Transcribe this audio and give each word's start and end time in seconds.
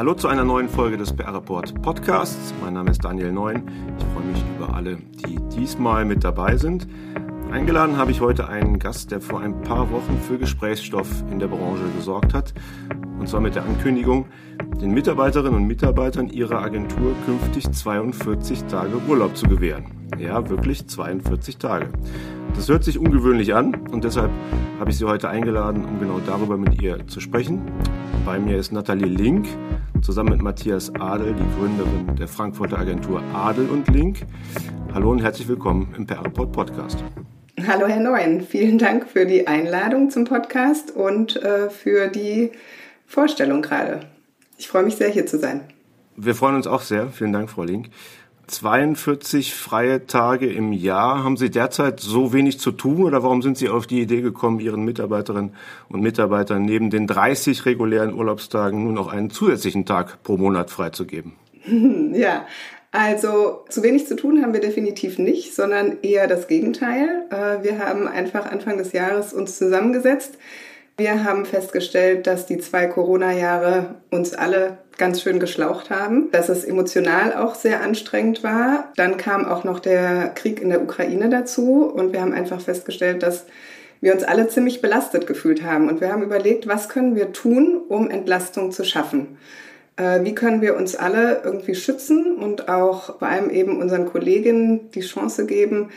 Hallo 0.00 0.14
zu 0.14 0.28
einer 0.28 0.44
neuen 0.44 0.70
Folge 0.70 0.96
des 0.96 1.12
PR 1.12 1.34
Report 1.34 1.82
Podcasts. 1.82 2.54
Mein 2.62 2.72
Name 2.72 2.90
ist 2.90 3.04
Daniel 3.04 3.32
Neun. 3.32 3.70
Ich 3.98 4.04
freue 4.06 4.24
mich 4.24 4.42
über 4.56 4.74
alle, 4.74 4.96
die 4.96 5.38
diesmal 5.54 6.06
mit 6.06 6.24
dabei 6.24 6.56
sind. 6.56 6.88
Eingeladen 7.50 7.98
habe 7.98 8.10
ich 8.10 8.22
heute 8.22 8.48
einen 8.48 8.78
Gast, 8.78 9.10
der 9.10 9.20
vor 9.20 9.40
ein 9.40 9.60
paar 9.60 9.90
Wochen 9.90 10.18
für 10.26 10.38
Gesprächsstoff 10.38 11.06
in 11.30 11.38
der 11.38 11.48
Branche 11.48 11.84
gesorgt 11.98 12.32
hat. 12.32 12.54
Und 13.18 13.28
zwar 13.28 13.42
mit 13.42 13.56
der 13.56 13.64
Ankündigung, 13.64 14.24
den 14.80 14.92
Mitarbeiterinnen 14.92 15.54
und 15.54 15.66
Mitarbeitern 15.66 16.30
ihrer 16.30 16.62
Agentur 16.62 17.14
künftig 17.26 17.70
42 17.70 18.64
Tage 18.64 18.96
Urlaub 19.06 19.36
zu 19.36 19.48
gewähren. 19.48 19.84
Ja, 20.18 20.48
wirklich 20.48 20.88
42 20.88 21.58
Tage. 21.58 21.90
Das 22.54 22.68
hört 22.68 22.84
sich 22.84 22.98
ungewöhnlich 22.98 23.54
an 23.54 23.74
und 23.90 24.04
deshalb 24.04 24.30
habe 24.78 24.90
ich 24.90 24.98
Sie 24.98 25.04
heute 25.04 25.28
eingeladen, 25.28 25.84
um 25.84 25.98
genau 25.98 26.20
darüber 26.26 26.56
mit 26.56 26.80
ihr 26.82 27.06
zu 27.06 27.20
sprechen. 27.20 27.62
Bei 28.24 28.38
mir 28.38 28.58
ist 28.58 28.72
Nathalie 28.72 29.06
Link, 29.06 29.46
zusammen 30.02 30.30
mit 30.30 30.42
Matthias 30.42 30.94
Adel, 30.96 31.34
die 31.34 31.58
Gründerin 31.58 32.16
der 32.16 32.28
Frankfurter 32.28 32.78
Agentur 32.78 33.22
Adel 33.34 33.68
und 33.68 33.88
Link. 33.88 34.26
Hallo 34.92 35.10
und 35.10 35.22
herzlich 35.22 35.48
willkommen 35.48 35.94
im 35.96 36.06
PR 36.06 36.24
Report 36.24 36.52
Podcast. 36.52 37.02
Hallo 37.66 37.86
Herr 37.86 38.00
Neuen, 38.00 38.40
vielen 38.40 38.78
Dank 38.78 39.06
für 39.06 39.26
die 39.26 39.46
Einladung 39.46 40.10
zum 40.10 40.24
Podcast 40.24 40.90
und 40.90 41.36
äh, 41.42 41.70
für 41.70 42.08
die 42.08 42.52
Vorstellung 43.06 43.62
gerade. 43.62 44.00
Ich 44.58 44.68
freue 44.68 44.82
mich 44.82 44.96
sehr, 44.96 45.08
hier 45.08 45.26
zu 45.26 45.38
sein. 45.38 45.62
Wir 46.16 46.34
freuen 46.34 46.56
uns 46.56 46.66
auch 46.66 46.82
sehr. 46.82 47.08
Vielen 47.08 47.32
Dank, 47.32 47.48
Frau 47.48 47.62
Link. 47.62 47.88
42 48.50 49.54
freie 49.54 50.06
Tage 50.06 50.52
im 50.52 50.72
Jahr. 50.72 51.22
Haben 51.24 51.36
Sie 51.36 51.50
derzeit 51.50 52.00
so 52.00 52.32
wenig 52.32 52.58
zu 52.58 52.72
tun 52.72 53.04
oder 53.04 53.22
warum 53.22 53.42
sind 53.42 53.56
Sie 53.56 53.68
auf 53.68 53.86
die 53.86 54.00
Idee 54.00 54.20
gekommen, 54.20 54.60
Ihren 54.60 54.84
Mitarbeiterinnen 54.84 55.54
und 55.88 56.00
Mitarbeitern 56.00 56.62
neben 56.62 56.90
den 56.90 57.06
30 57.06 57.64
regulären 57.66 58.12
Urlaubstagen 58.12 58.84
nur 58.84 58.92
noch 58.92 59.08
einen 59.08 59.30
zusätzlichen 59.30 59.86
Tag 59.86 60.22
pro 60.22 60.36
Monat 60.36 60.70
freizugeben? 60.70 61.32
Ja, 62.12 62.46
also 62.92 63.64
zu 63.68 63.84
wenig 63.84 64.08
zu 64.08 64.16
tun 64.16 64.42
haben 64.42 64.52
wir 64.52 64.60
definitiv 64.60 65.18
nicht, 65.18 65.54
sondern 65.54 65.98
eher 66.02 66.26
das 66.26 66.48
Gegenteil. 66.48 67.26
Äh, 67.30 67.62
wir 67.62 67.78
haben 67.78 68.08
einfach 68.08 68.46
Anfang 68.46 68.78
des 68.78 68.92
Jahres 68.92 69.32
uns 69.32 69.56
zusammengesetzt. 69.56 70.38
Wir 71.00 71.24
haben 71.24 71.46
festgestellt, 71.46 72.26
dass 72.26 72.44
die 72.44 72.58
zwei 72.58 72.86
Corona-Jahre 72.86 73.94
uns 74.10 74.34
alle 74.34 74.76
ganz 74.98 75.22
schön 75.22 75.40
geschlaucht 75.40 75.88
haben, 75.88 76.30
dass 76.30 76.50
es 76.50 76.62
emotional 76.62 77.32
auch 77.32 77.54
sehr 77.54 77.80
anstrengend 77.80 78.44
war. 78.44 78.92
Dann 78.96 79.16
kam 79.16 79.46
auch 79.46 79.64
noch 79.64 79.80
der 79.80 80.28
Krieg 80.34 80.60
in 80.60 80.68
der 80.68 80.82
Ukraine 80.82 81.30
dazu 81.30 81.84
und 81.86 82.12
wir 82.12 82.20
haben 82.20 82.34
einfach 82.34 82.60
festgestellt, 82.60 83.22
dass 83.22 83.46
wir 84.02 84.12
uns 84.12 84.24
alle 84.24 84.48
ziemlich 84.48 84.82
belastet 84.82 85.26
gefühlt 85.26 85.64
haben. 85.64 85.88
Und 85.88 86.02
wir 86.02 86.12
haben 86.12 86.22
überlegt, 86.22 86.68
was 86.68 86.90
können 86.90 87.16
wir 87.16 87.32
tun, 87.32 87.80
um 87.88 88.10
Entlastung 88.10 88.70
zu 88.70 88.84
schaffen. 88.84 89.38
Äh, 89.96 90.22
wie 90.24 90.34
können 90.34 90.60
wir 90.60 90.76
uns 90.76 90.96
alle 90.96 91.40
irgendwie 91.42 91.76
schützen 91.76 92.36
und 92.36 92.68
auch 92.68 93.18
vor 93.20 93.28
allem 93.28 93.48
eben 93.48 93.80
unseren 93.80 94.04
Kolleginnen 94.04 94.90
die 94.90 95.00
Chance 95.00 95.46
geben, 95.46 95.88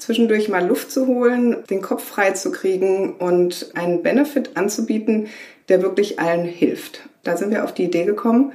zwischendurch 0.00 0.48
mal 0.48 0.66
Luft 0.66 0.90
zu 0.90 1.06
holen, 1.06 1.58
den 1.68 1.82
Kopf 1.82 2.04
frei 2.04 2.32
zu 2.32 2.50
kriegen 2.50 3.14
und 3.14 3.70
einen 3.74 4.02
Benefit 4.02 4.56
anzubieten, 4.56 5.28
der 5.68 5.82
wirklich 5.82 6.18
allen 6.18 6.44
hilft. 6.44 7.08
Da 7.22 7.36
sind 7.36 7.50
wir 7.50 7.64
auf 7.64 7.72
die 7.72 7.84
Idee 7.84 8.04
gekommen, 8.04 8.52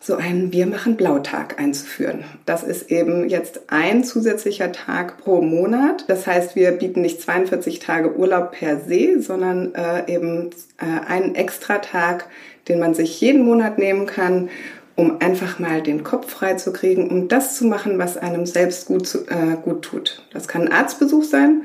so 0.00 0.16
einen 0.16 0.52
Wir 0.52 0.66
machen 0.66 0.96
Blautag 0.96 1.60
einzuführen. 1.60 2.24
Das 2.44 2.64
ist 2.64 2.90
eben 2.90 3.28
jetzt 3.28 3.60
ein 3.68 4.02
zusätzlicher 4.02 4.72
Tag 4.72 5.18
pro 5.18 5.40
Monat. 5.40 6.04
Das 6.08 6.26
heißt, 6.26 6.56
wir 6.56 6.72
bieten 6.72 7.02
nicht 7.02 7.22
42 7.22 7.78
Tage 7.78 8.16
Urlaub 8.16 8.50
per 8.50 8.80
se, 8.80 9.22
sondern 9.22 9.72
äh, 9.76 10.12
eben 10.12 10.50
äh, 10.78 11.06
einen 11.06 11.36
extra 11.36 11.78
Tag, 11.78 12.26
den 12.66 12.80
man 12.80 12.94
sich 12.94 13.20
jeden 13.20 13.44
Monat 13.44 13.78
nehmen 13.78 14.06
kann 14.06 14.50
um 14.96 15.20
einfach 15.20 15.58
mal 15.58 15.82
den 15.82 16.04
Kopf 16.04 16.30
frei 16.30 16.54
zu 16.54 16.72
kriegen, 16.72 17.10
um 17.10 17.28
das 17.28 17.56
zu 17.56 17.66
machen, 17.66 17.98
was 17.98 18.16
einem 18.16 18.46
selbst 18.46 18.86
gut, 18.86 19.14
äh, 19.28 19.56
gut 19.62 19.82
tut. 19.82 20.22
Das 20.32 20.48
kann 20.48 20.62
ein 20.62 20.72
Arztbesuch 20.72 21.24
sein, 21.24 21.62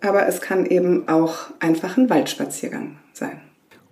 aber 0.00 0.26
es 0.26 0.40
kann 0.40 0.66
eben 0.66 1.08
auch 1.08 1.50
einfach 1.60 1.96
ein 1.96 2.10
Waldspaziergang 2.10 2.96
sein. 3.12 3.40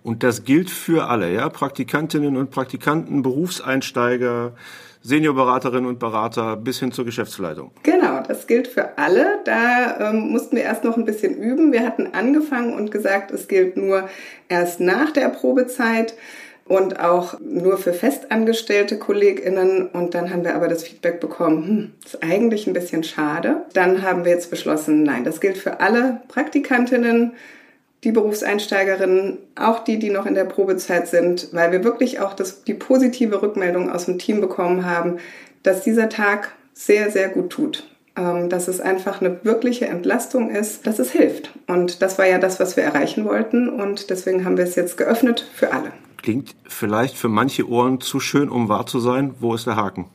Und 0.03 0.23
das 0.23 0.45
gilt 0.45 0.69
für 0.69 1.07
alle, 1.07 1.31
ja? 1.31 1.47
Praktikantinnen 1.49 2.35
und 2.35 2.49
Praktikanten, 2.49 3.21
Berufseinsteiger, 3.21 4.53
Seniorberaterinnen 5.03 5.87
und 5.87 5.99
Berater 5.99 6.57
bis 6.57 6.79
hin 6.79 6.91
zur 6.91 7.05
Geschäftsleitung. 7.05 7.71
Genau, 7.83 8.21
das 8.27 8.45
gilt 8.45 8.67
für 8.67 8.97
alle. 8.97 9.39
Da 9.45 10.09
ähm, 10.09 10.29
mussten 10.31 10.55
wir 10.55 10.63
erst 10.63 10.83
noch 10.83 10.95
ein 10.95 11.05
bisschen 11.05 11.35
üben. 11.35 11.71
Wir 11.71 11.83
hatten 11.85 12.09
angefangen 12.13 12.73
und 12.73 12.91
gesagt, 12.91 13.31
es 13.31 13.47
gilt 13.47 13.77
nur 13.77 14.09
erst 14.47 14.79
nach 14.79 15.11
der 15.11 15.29
Probezeit 15.29 16.15
und 16.71 17.01
auch 17.01 17.37
nur 17.41 17.77
für 17.77 17.91
festangestellte 17.91 18.97
KollegInnen. 18.97 19.87
Und 19.87 20.15
dann 20.15 20.31
haben 20.31 20.45
wir 20.45 20.55
aber 20.55 20.69
das 20.69 20.83
Feedback 20.83 21.19
bekommen, 21.19 21.67
hm, 21.67 21.91
ist 22.05 22.23
eigentlich 22.23 22.65
ein 22.65 22.71
bisschen 22.71 23.03
schade. 23.03 23.63
Dann 23.73 24.03
haben 24.03 24.23
wir 24.23 24.31
jetzt 24.31 24.49
beschlossen, 24.49 25.03
nein, 25.03 25.25
das 25.25 25.41
gilt 25.41 25.57
für 25.57 25.81
alle 25.81 26.21
Praktikantinnen, 26.29 27.33
die 28.05 28.13
Berufseinsteigerinnen, 28.13 29.37
auch 29.55 29.79
die, 29.83 29.99
die 29.99 30.11
noch 30.11 30.25
in 30.25 30.33
der 30.33 30.45
Probezeit 30.45 31.09
sind, 31.09 31.49
weil 31.51 31.73
wir 31.73 31.83
wirklich 31.83 32.21
auch 32.21 32.33
das, 32.33 32.63
die 32.63 32.73
positive 32.73 33.41
Rückmeldung 33.41 33.91
aus 33.91 34.05
dem 34.05 34.17
Team 34.17 34.39
bekommen 34.39 34.85
haben, 34.85 35.17
dass 35.63 35.83
dieser 35.83 36.07
Tag 36.07 36.53
sehr, 36.73 37.11
sehr 37.11 37.27
gut 37.27 37.49
tut. 37.49 37.85
Ähm, 38.15 38.47
dass 38.47 38.69
es 38.69 38.79
einfach 38.79 39.19
eine 39.19 39.43
wirkliche 39.43 39.87
Entlastung 39.87 40.49
ist, 40.49 40.87
dass 40.87 40.99
es 40.99 41.11
hilft. 41.11 41.51
Und 41.67 42.01
das 42.01 42.17
war 42.17 42.27
ja 42.27 42.37
das, 42.37 42.61
was 42.61 42.77
wir 42.77 42.83
erreichen 42.85 43.25
wollten. 43.25 43.67
Und 43.67 44.09
deswegen 44.09 44.45
haben 44.45 44.57
wir 44.57 44.63
es 44.65 44.75
jetzt 44.75 44.97
geöffnet 44.97 45.45
für 45.53 45.73
alle. 45.73 45.91
Klingt 46.21 46.55
vielleicht 46.67 47.17
für 47.17 47.29
manche 47.29 47.67
Ohren 47.67 47.99
zu 47.99 48.19
schön, 48.19 48.49
um 48.49 48.69
wahr 48.69 48.85
zu 48.85 48.99
sein. 48.99 49.35
Wo 49.39 49.55
ist 49.55 49.67
der 49.67 49.75
Haken? 49.75 50.05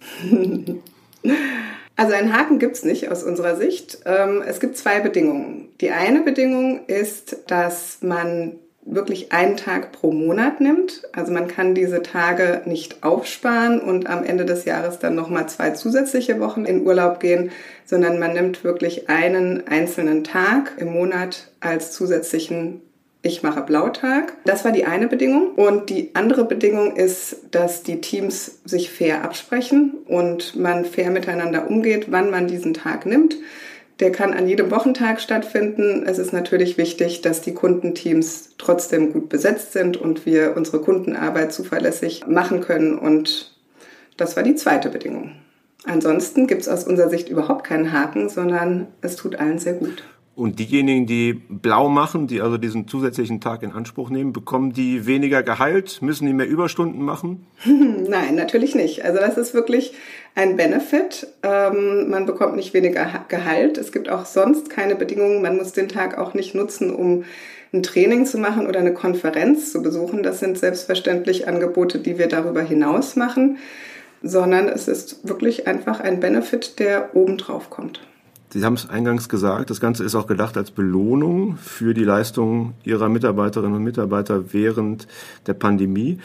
Also 1.98 2.12
einen 2.12 2.36
Haken 2.36 2.58
gibt's 2.58 2.84
nicht 2.84 3.10
aus 3.10 3.22
unserer 3.22 3.56
Sicht. 3.56 4.00
Ähm, 4.04 4.42
es 4.46 4.60
gibt 4.60 4.76
zwei 4.76 5.00
Bedingungen. 5.00 5.70
Die 5.80 5.90
eine 5.90 6.20
Bedingung 6.20 6.84
ist, 6.86 7.38
dass 7.46 7.98
man 8.02 8.52
wirklich 8.86 9.32
einen 9.32 9.56
Tag 9.56 9.92
pro 9.92 10.12
Monat 10.12 10.60
nimmt. 10.60 11.02
Also 11.12 11.32
man 11.32 11.48
kann 11.48 11.74
diese 11.74 12.02
Tage 12.02 12.62
nicht 12.66 13.02
aufsparen 13.02 13.80
und 13.80 14.08
am 14.08 14.22
Ende 14.22 14.44
des 14.44 14.64
Jahres 14.64 14.98
dann 14.98 15.14
nochmal 15.14 15.48
zwei 15.48 15.70
zusätzliche 15.70 16.38
Wochen 16.38 16.64
in 16.64 16.86
Urlaub 16.86 17.18
gehen, 17.18 17.50
sondern 17.84 18.18
man 18.20 18.34
nimmt 18.34 18.62
wirklich 18.62 19.08
einen 19.08 19.66
einzelnen 19.66 20.22
Tag 20.22 20.74
im 20.76 20.92
Monat 20.92 21.50
als 21.60 21.92
zusätzlichen 21.92 22.80
ich 23.26 23.42
mache 23.42 23.62
Blautag. 23.62 24.34
Das 24.44 24.64
war 24.64 24.72
die 24.72 24.84
eine 24.84 25.08
Bedingung. 25.08 25.54
Und 25.56 25.90
die 25.90 26.10
andere 26.14 26.44
Bedingung 26.44 26.96
ist, 26.96 27.38
dass 27.50 27.82
die 27.82 28.00
Teams 28.00 28.60
sich 28.64 28.90
fair 28.90 29.24
absprechen 29.24 29.94
und 30.06 30.56
man 30.56 30.84
fair 30.84 31.10
miteinander 31.10 31.68
umgeht, 31.68 32.06
wann 32.10 32.30
man 32.30 32.46
diesen 32.46 32.72
Tag 32.72 33.04
nimmt. 33.04 33.36
Der 33.98 34.12
kann 34.12 34.34
an 34.34 34.46
jedem 34.46 34.70
Wochentag 34.70 35.20
stattfinden. 35.20 36.04
Es 36.06 36.18
ist 36.18 36.32
natürlich 36.32 36.78
wichtig, 36.78 37.22
dass 37.22 37.40
die 37.40 37.54
Kundenteams 37.54 38.50
trotzdem 38.58 39.12
gut 39.12 39.28
besetzt 39.28 39.72
sind 39.72 39.96
und 39.96 40.26
wir 40.26 40.54
unsere 40.56 40.80
Kundenarbeit 40.80 41.52
zuverlässig 41.52 42.26
machen 42.26 42.60
können. 42.60 42.98
Und 42.98 43.56
das 44.16 44.36
war 44.36 44.42
die 44.42 44.54
zweite 44.54 44.90
Bedingung. 44.90 45.32
Ansonsten 45.84 46.46
gibt 46.46 46.62
es 46.62 46.68
aus 46.68 46.84
unserer 46.84 47.08
Sicht 47.08 47.28
überhaupt 47.28 47.64
keinen 47.64 47.92
Haken, 47.92 48.28
sondern 48.28 48.88
es 49.00 49.16
tut 49.16 49.36
allen 49.36 49.58
sehr 49.58 49.74
gut. 49.74 50.04
Und 50.36 50.58
diejenigen, 50.58 51.06
die 51.06 51.32
blau 51.32 51.88
machen, 51.88 52.26
die 52.26 52.42
also 52.42 52.58
diesen 52.58 52.86
zusätzlichen 52.86 53.40
Tag 53.40 53.62
in 53.62 53.72
Anspruch 53.72 54.10
nehmen, 54.10 54.34
bekommen 54.34 54.74
die 54.74 55.06
weniger 55.06 55.42
Gehalt? 55.42 56.02
Müssen 56.02 56.26
die 56.26 56.34
mehr 56.34 56.46
Überstunden 56.46 57.02
machen? 57.02 57.46
Nein, 57.64 58.34
natürlich 58.34 58.74
nicht. 58.74 59.02
Also 59.02 59.18
das 59.18 59.38
ist 59.38 59.54
wirklich 59.54 59.94
ein 60.34 60.56
Benefit. 60.56 61.26
Ähm, 61.42 62.10
man 62.10 62.26
bekommt 62.26 62.54
nicht 62.54 62.74
weniger 62.74 63.24
Gehalt. 63.28 63.78
Es 63.78 63.92
gibt 63.92 64.10
auch 64.10 64.26
sonst 64.26 64.68
keine 64.68 64.94
Bedingungen. 64.94 65.40
Man 65.40 65.56
muss 65.56 65.72
den 65.72 65.88
Tag 65.88 66.18
auch 66.18 66.34
nicht 66.34 66.54
nutzen, 66.54 66.94
um 66.94 67.24
ein 67.72 67.82
Training 67.82 68.26
zu 68.26 68.36
machen 68.36 68.66
oder 68.66 68.80
eine 68.80 68.92
Konferenz 68.92 69.72
zu 69.72 69.82
besuchen. 69.82 70.22
Das 70.22 70.40
sind 70.40 70.58
selbstverständlich 70.58 71.48
Angebote, 71.48 71.98
die 71.98 72.18
wir 72.18 72.28
darüber 72.28 72.60
hinaus 72.60 73.16
machen, 73.16 73.56
sondern 74.22 74.68
es 74.68 74.86
ist 74.86 75.26
wirklich 75.26 75.66
einfach 75.66 76.00
ein 76.00 76.20
Benefit, 76.20 76.78
der 76.78 77.16
obendrauf 77.16 77.70
kommt. 77.70 78.02
Sie 78.56 78.64
haben 78.64 78.72
es 78.72 78.88
eingangs 78.88 79.28
gesagt, 79.28 79.68
das 79.68 79.80
Ganze 79.80 80.02
ist 80.02 80.14
auch 80.14 80.26
gedacht 80.26 80.56
als 80.56 80.70
Belohnung 80.70 81.58
für 81.58 81.92
die 81.92 82.04
Leistungen 82.04 82.72
Ihrer 82.84 83.10
Mitarbeiterinnen 83.10 83.76
und 83.76 83.84
Mitarbeiter 83.84 84.54
während 84.54 85.06
der 85.46 85.52
Pandemie. 85.52 86.20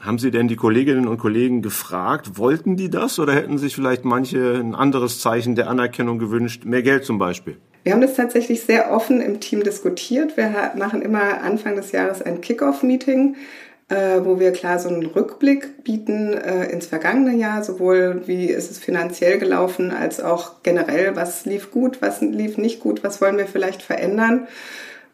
Haben 0.00 0.18
Sie 0.18 0.30
denn 0.30 0.48
die 0.48 0.56
Kolleginnen 0.56 1.06
und 1.06 1.18
Kollegen 1.18 1.60
gefragt, 1.60 2.38
wollten 2.38 2.78
die 2.78 2.88
das 2.88 3.18
oder 3.18 3.34
hätten 3.34 3.58
sich 3.58 3.74
vielleicht 3.74 4.06
manche 4.06 4.54
ein 4.54 4.74
anderes 4.74 5.20
Zeichen 5.20 5.56
der 5.56 5.68
Anerkennung 5.68 6.18
gewünscht, 6.18 6.64
mehr 6.64 6.82
Geld 6.82 7.04
zum 7.04 7.18
Beispiel? 7.18 7.58
Wir 7.82 7.92
haben 7.92 8.00
das 8.00 8.14
tatsächlich 8.14 8.62
sehr 8.62 8.90
offen 8.90 9.20
im 9.20 9.40
Team 9.40 9.62
diskutiert. 9.62 10.38
Wir 10.38 10.72
machen 10.78 11.02
immer 11.02 11.42
Anfang 11.42 11.76
des 11.76 11.92
Jahres 11.92 12.22
ein 12.22 12.40
Kick-off-Meeting, 12.40 13.36
äh, 13.88 14.20
wo 14.22 14.38
wir 14.40 14.52
klar 14.52 14.78
so 14.78 14.88
einen 14.88 15.06
Rückblick 15.06 15.84
bieten 15.84 16.32
äh, 16.32 16.66
ins 16.70 16.86
vergangene 16.86 17.36
Jahr, 17.36 17.62
sowohl 17.62 18.22
wie 18.26 18.46
ist 18.46 18.70
es 18.70 18.78
finanziell 18.78 19.38
gelaufen, 19.38 19.90
als 19.90 20.20
auch 20.20 20.62
generell, 20.62 21.16
was 21.16 21.44
lief 21.44 21.70
gut, 21.70 22.00
was 22.00 22.20
lief 22.20 22.58
nicht 22.58 22.80
gut, 22.80 23.04
was 23.04 23.20
wollen 23.20 23.36
wir 23.36 23.46
vielleicht 23.46 23.82
verändern 23.82 24.46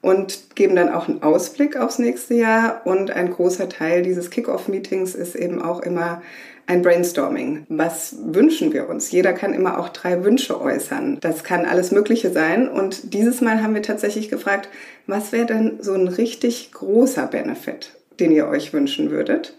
und 0.02 0.55
geben 0.55 0.76
dann 0.76 0.88
auch 0.88 1.08
einen 1.08 1.22
Ausblick 1.22 1.76
aufs 1.76 1.99
nächste 1.99 2.34
Jahr. 2.34 2.82
Und 2.84 3.11
ein 3.11 3.31
großer 3.31 3.69
Teil 3.69 4.02
dieses 4.02 4.31
Kick-off-Meetings 4.31 5.14
ist 5.14 5.34
eben 5.34 5.61
auch 5.61 5.81
immer 5.81 6.23
ein 6.66 6.82
Brainstorming. 6.82 7.66
Was 7.69 8.16
wünschen 8.23 8.73
wir 8.73 8.88
uns? 8.88 9.11
Jeder 9.11 9.32
kann 9.32 9.52
immer 9.52 9.78
auch 9.78 9.88
drei 9.88 10.25
Wünsche 10.25 10.61
äußern. 10.61 11.19
Das 11.20 11.44
kann 11.44 11.66
alles 11.66 11.90
Mögliche 11.90 12.31
sein. 12.31 12.69
Und 12.69 13.12
dieses 13.12 13.40
Mal 13.40 13.62
haben 13.62 13.75
wir 13.75 13.82
tatsächlich 13.82 14.28
gefragt, 14.28 14.69
was 15.06 15.32
wäre 15.32 15.46
denn 15.46 15.78
so 15.81 15.93
ein 15.94 16.08
richtig 16.08 16.70
großer 16.73 17.26
Benefit, 17.26 18.00
den 18.20 18.32
ihr 18.32 18.46
euch 18.46 18.72
wünschen 18.72 19.11
würdet? 19.11 19.55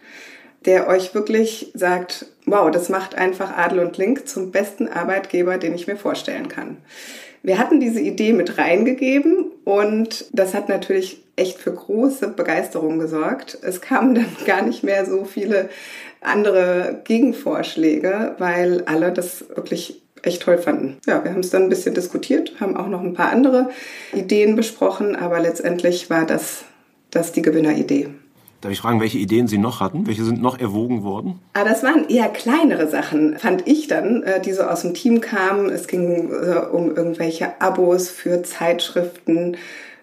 der 0.65 0.87
euch 0.87 1.13
wirklich 1.15 1.71
sagt, 1.73 2.27
wow, 2.45 2.69
das 2.71 2.89
macht 2.89 3.15
einfach 3.15 3.57
Adel 3.57 3.79
und 3.79 3.97
Link 3.97 4.27
zum 4.27 4.51
besten 4.51 4.87
Arbeitgeber, 4.87 5.57
den 5.57 5.73
ich 5.73 5.87
mir 5.87 5.97
vorstellen 5.97 6.47
kann. 6.47 6.77
Wir 7.43 7.57
hatten 7.57 7.79
diese 7.79 7.99
Idee 7.99 8.33
mit 8.33 8.59
reingegeben 8.59 9.45
und 9.63 10.25
das 10.31 10.53
hat 10.53 10.69
natürlich 10.69 11.23
echt 11.35 11.57
für 11.57 11.73
große 11.73 12.27
Begeisterung 12.27 12.99
gesorgt. 12.99 13.57
Es 13.63 13.81
kamen 13.81 14.13
dann 14.15 14.27
gar 14.45 14.61
nicht 14.61 14.83
mehr 14.83 15.05
so 15.05 15.25
viele 15.25 15.69
andere 16.21 17.01
Gegenvorschläge, 17.05 18.35
weil 18.37 18.83
alle 18.85 19.11
das 19.11 19.49
wirklich 19.49 20.03
echt 20.21 20.43
toll 20.43 20.59
fanden. 20.59 20.97
Ja, 21.07 21.23
wir 21.23 21.31
haben 21.31 21.39
es 21.39 21.49
dann 21.49 21.63
ein 21.63 21.69
bisschen 21.69 21.95
diskutiert, 21.95 22.53
haben 22.59 22.77
auch 22.77 22.87
noch 22.87 23.01
ein 23.01 23.15
paar 23.15 23.31
andere 23.31 23.71
Ideen 24.13 24.55
besprochen, 24.55 25.15
aber 25.15 25.39
letztendlich 25.39 26.11
war 26.11 26.27
das, 26.27 26.63
das 27.09 27.31
die 27.31 27.41
Gewinneridee. 27.41 28.09
Darf 28.61 28.71
ich 28.71 28.79
fragen, 28.79 29.01
welche 29.01 29.17
Ideen 29.17 29.47
Sie 29.47 29.57
noch 29.57 29.79
hatten? 29.79 30.05
Welche 30.07 30.23
sind 30.23 30.41
noch 30.41 30.59
erwogen 30.59 31.03
worden? 31.03 31.39
Ah, 31.53 31.63
das 31.63 31.83
waren 31.83 32.07
eher 32.07 32.29
kleinere 32.29 32.87
Sachen, 32.87 33.37
fand 33.37 33.67
ich 33.67 33.87
dann, 33.87 34.23
äh, 34.23 34.39
die 34.39 34.53
so 34.53 34.63
aus 34.63 34.83
dem 34.83 34.93
Team 34.93 35.19
kamen. 35.19 35.69
Es 35.69 35.87
ging 35.87 36.31
äh, 36.31 36.67
um 36.71 36.95
irgendwelche 36.95 37.59
Abos 37.59 38.09
für 38.09 38.43
Zeitschriften, 38.43 39.57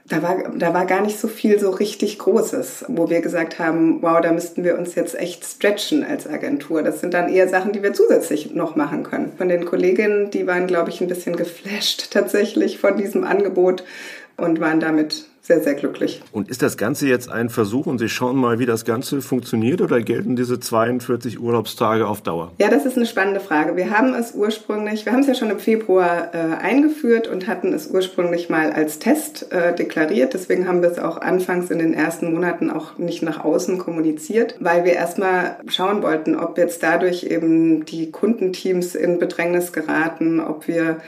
da 0.09 0.23
war, 0.23 0.37
da 0.57 0.73
war 0.73 0.87
gar 0.87 1.03
nicht 1.03 1.19
so 1.19 1.29
viel 1.29 1.59
so 1.59 1.71
richtig 1.71 2.19
Großes, 2.19 2.87
wo 2.89 3.11
wir 3.11 3.21
gesagt 3.21 3.59
haben, 3.59 4.01
wow, 4.01 4.21
da 4.21 4.33
müssten 4.33 4.65
wir 4.65 4.79
uns 4.79 4.95
jetzt 4.95 5.19
echt 5.19 5.45
stretchen 5.45 6.03
als 6.03 6.27
Agentur. 6.27 6.83
Das 6.83 7.01
sind 7.01 7.13
dann 7.13 7.29
eher 7.29 7.49
Sachen, 7.49 7.73
die 7.73 7.83
wir 7.83 7.93
zusätzlich 7.93 8.55
noch 8.55 8.75
machen 8.75 9.03
können. 9.03 9.33
Von 9.37 9.49
den 9.49 9.67
Kolleginnen, 9.67 10.31
die 10.31 10.47
waren, 10.47 10.67
glaube 10.67 10.91
ich, 10.91 11.01
ein 11.01 11.09
bisschen 11.09 11.37
geflasht 11.37 12.09
tatsächlich 12.11 12.79
von 12.79 12.97
diesem 12.97 13.25
Angebot 13.25 13.85
und 14.37 14.61
waren 14.61 14.81
damit 14.81 15.28
sehr, 15.49 15.63
sehr 15.63 15.75
glücklich. 15.75 16.23
Und 16.31 16.51
ist 16.51 16.61
das 16.61 16.77
Ganze 16.77 17.09
jetzt 17.09 17.31
ein 17.31 17.49
Versuch 17.49 17.87
und 17.87 17.99
Sie 17.99 18.11
schauen 18.11 18.37
mal, 18.37 18.59
wie 18.59 18.67
das 18.67 18.85
Ganze 18.85 19.23
funktioniert 19.23 19.81
oder 19.81 20.03
gelten 20.03 20.37
diese 20.37 20.61
42 20.61 21.41
Urlaubstage 21.41 22.07
auf 22.07 22.21
Dauer? 22.21 22.53
Ja, 22.59 22.69
das 22.69 22.85
ist 22.85 22.99
eine 22.99 23.07
spannende 23.07 23.41
Frage. 23.41 23.75
Wir 23.75 23.91
haben 23.91 24.13
es 24.13 24.35
ursprünglich, 24.35 25.07
wir 25.07 25.13
haben 25.13 25.21
es 25.21 25.27
ja 25.27 25.35
schon 25.35 25.49
im 25.49 25.59
Februar 25.59 26.35
äh, 26.35 26.63
eingeführt 26.63 27.29
und 27.29 27.47
hatten 27.47 27.73
es 27.73 27.89
ursprünglich 27.89 28.51
mal 28.51 28.73
als 28.73 28.99
Test 28.99 29.51
äh, 29.51 29.75
deklariert. 29.75 30.35
Deswegen 30.35 30.69
haben 30.69 30.83
wir 30.83 30.91
es 30.91 30.99
auch 30.99 31.19
anfangs 31.19 31.71
in 31.71 31.79
den 31.79 31.95
ersten 31.95 32.35
Monaten 32.35 32.71
auch 32.71 32.99
nicht 32.99 33.23
nach 33.23 33.43
außen 33.43 33.79
kommuniziert, 33.79 34.57
weil 34.61 34.85
wir 34.85 34.93
erstmal 34.93 35.57
schauen 35.67 36.03
wollten, 36.03 36.37
ob 36.37 36.59
jetzt 36.59 36.83
dadurch 36.83 37.25
eben 37.25 37.87
die 37.87 38.11
Kundenteams 38.11 38.95
in 38.95 39.19
Bedrängnis 39.19 39.73
geraten, 39.73 40.41
ob 40.41 40.69
wir 40.69 40.99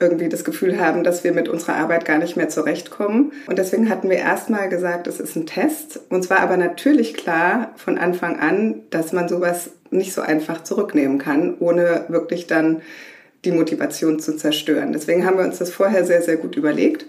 irgendwie 0.00 0.28
das 0.28 0.44
Gefühl 0.44 0.80
haben, 0.80 1.04
dass 1.04 1.24
wir 1.24 1.32
mit 1.32 1.48
unserer 1.48 1.76
Arbeit 1.76 2.04
gar 2.04 2.18
nicht 2.18 2.36
mehr 2.36 2.48
zurechtkommen. 2.48 3.32
Und 3.46 3.58
deswegen 3.58 3.88
hatten 3.90 4.08
wir 4.08 4.16
erstmal 4.16 4.68
gesagt, 4.68 5.06
es 5.06 5.20
ist 5.20 5.36
ein 5.36 5.46
Test. 5.46 6.00
Und 6.08 6.24
zwar 6.24 6.40
aber 6.40 6.56
natürlich 6.56 7.14
klar 7.14 7.72
von 7.76 7.98
Anfang 7.98 8.40
an, 8.40 8.82
dass 8.90 9.12
man 9.12 9.28
sowas 9.28 9.70
nicht 9.90 10.12
so 10.12 10.22
einfach 10.22 10.64
zurücknehmen 10.64 11.18
kann, 11.18 11.54
ohne 11.58 12.06
wirklich 12.08 12.46
dann 12.46 12.80
die 13.44 13.52
Motivation 13.52 14.20
zu 14.20 14.36
zerstören. 14.36 14.92
Deswegen 14.92 15.24
haben 15.24 15.38
wir 15.38 15.44
uns 15.44 15.58
das 15.58 15.70
vorher 15.70 16.04
sehr, 16.04 16.22
sehr 16.22 16.36
gut 16.36 16.56
überlegt 16.56 17.06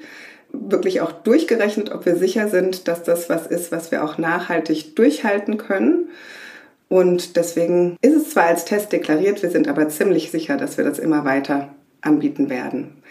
wirklich 0.54 1.02
auch 1.02 1.12
durchgerechnet, 1.12 1.92
ob 1.92 2.06
wir 2.06 2.16
sicher 2.16 2.48
sind, 2.48 2.88
dass 2.88 3.04
das 3.04 3.30
was 3.30 3.48
ist, 3.48 3.72
was 3.72 3.92
wir 3.92 4.04
auch 4.04 4.18
nachhaltig 4.18 4.96
durchhalten 4.96 5.58
können. 5.58 6.10
Und 6.90 7.38
deswegen 7.38 7.98
ist 8.02 8.16
es 8.16 8.30
zwar 8.32 8.48
als 8.48 8.66
Test 8.66 8.92
deklariert, 8.92 9.42
wir 9.44 9.50
sind 9.50 9.70
aber 9.70 9.88
ziemlich 9.88 10.30
sicher, 10.30 10.58
dass 10.58 10.78
wir 10.78 10.84
das 10.84 11.00
immer 11.00 11.24
weiter 11.24 11.74
anbieten 12.02 12.50
werden. 12.50 13.02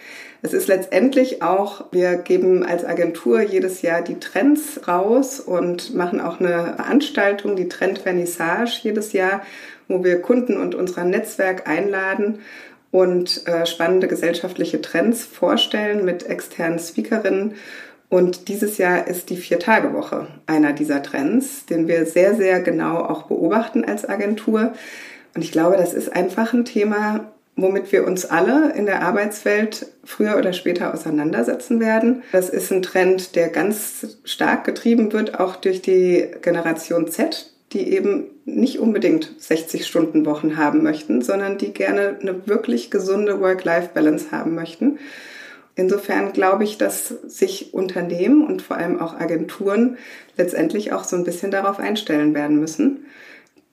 Es 0.43 0.53
ist 0.53 0.67
letztendlich 0.67 1.43
auch, 1.43 1.85
wir 1.91 2.15
geben 2.15 2.65
als 2.65 2.83
Agentur 2.83 3.41
jedes 3.41 3.83
Jahr 3.83 4.01
die 4.01 4.19
Trends 4.19 4.87
raus 4.87 5.39
und 5.39 5.93
machen 5.93 6.19
auch 6.19 6.39
eine 6.39 6.73
Veranstaltung, 6.77 7.55
die 7.55 7.69
Trend 7.69 7.99
Vernissage 7.99 8.79
jedes 8.81 9.13
Jahr, 9.13 9.41
wo 9.87 10.03
wir 10.03 10.21
Kunden 10.21 10.57
und 10.57 10.73
unser 10.73 11.03
Netzwerk 11.03 11.67
einladen 11.67 12.39
und 12.89 13.47
äh, 13.47 13.67
spannende 13.67 14.07
gesellschaftliche 14.07 14.81
Trends 14.81 15.23
vorstellen 15.23 16.05
mit 16.05 16.23
externen 16.23 16.79
Speakerinnen. 16.79 17.53
Und 18.09 18.49
dieses 18.49 18.77
Jahr 18.77 19.07
ist 19.07 19.29
die 19.29 19.37
Vier-Tage-Woche 19.37 20.27
einer 20.47 20.73
dieser 20.73 21.01
Trends, 21.03 21.65
den 21.67 21.87
wir 21.87 22.05
sehr, 22.05 22.35
sehr 22.35 22.61
genau 22.61 22.97
auch 22.97 23.23
beobachten 23.23 23.85
als 23.85 24.09
Agentur. 24.09 24.73
Und 25.33 25.43
ich 25.43 25.51
glaube, 25.51 25.77
das 25.77 25.93
ist 25.93 26.13
einfach 26.13 26.51
ein 26.51 26.65
Thema, 26.65 27.31
womit 27.55 27.91
wir 27.91 28.05
uns 28.05 28.25
alle 28.25 28.73
in 28.73 28.85
der 28.85 29.01
Arbeitswelt 29.01 29.87
früher 30.03 30.37
oder 30.37 30.53
später 30.53 30.93
auseinandersetzen 30.93 31.79
werden. 31.79 32.23
Das 32.31 32.49
ist 32.49 32.71
ein 32.71 32.81
Trend, 32.81 33.35
der 33.35 33.49
ganz 33.49 34.17
stark 34.23 34.63
getrieben 34.63 35.11
wird, 35.13 35.39
auch 35.39 35.55
durch 35.55 35.81
die 35.81 36.27
Generation 36.41 37.07
Z, 37.07 37.51
die 37.73 37.93
eben 37.93 38.25
nicht 38.45 38.79
unbedingt 38.79 39.35
60-Stunden-Wochen 39.39 40.57
haben 40.57 40.83
möchten, 40.83 41.21
sondern 41.21 41.57
die 41.57 41.73
gerne 41.73 42.17
eine 42.19 42.47
wirklich 42.47 42.91
gesunde 42.91 43.39
Work-Life-Balance 43.39 44.31
haben 44.31 44.55
möchten. 44.55 44.99
Insofern 45.75 46.33
glaube 46.33 46.63
ich, 46.63 46.77
dass 46.77 47.07
sich 47.07 47.73
Unternehmen 47.73 48.45
und 48.45 48.61
vor 48.61 48.77
allem 48.77 48.99
auch 48.99 49.19
Agenturen 49.19 49.97
letztendlich 50.37 50.91
auch 50.91 51.05
so 51.05 51.15
ein 51.15 51.23
bisschen 51.23 51.51
darauf 51.51 51.79
einstellen 51.79 52.33
werden 52.33 52.59
müssen, 52.59 53.05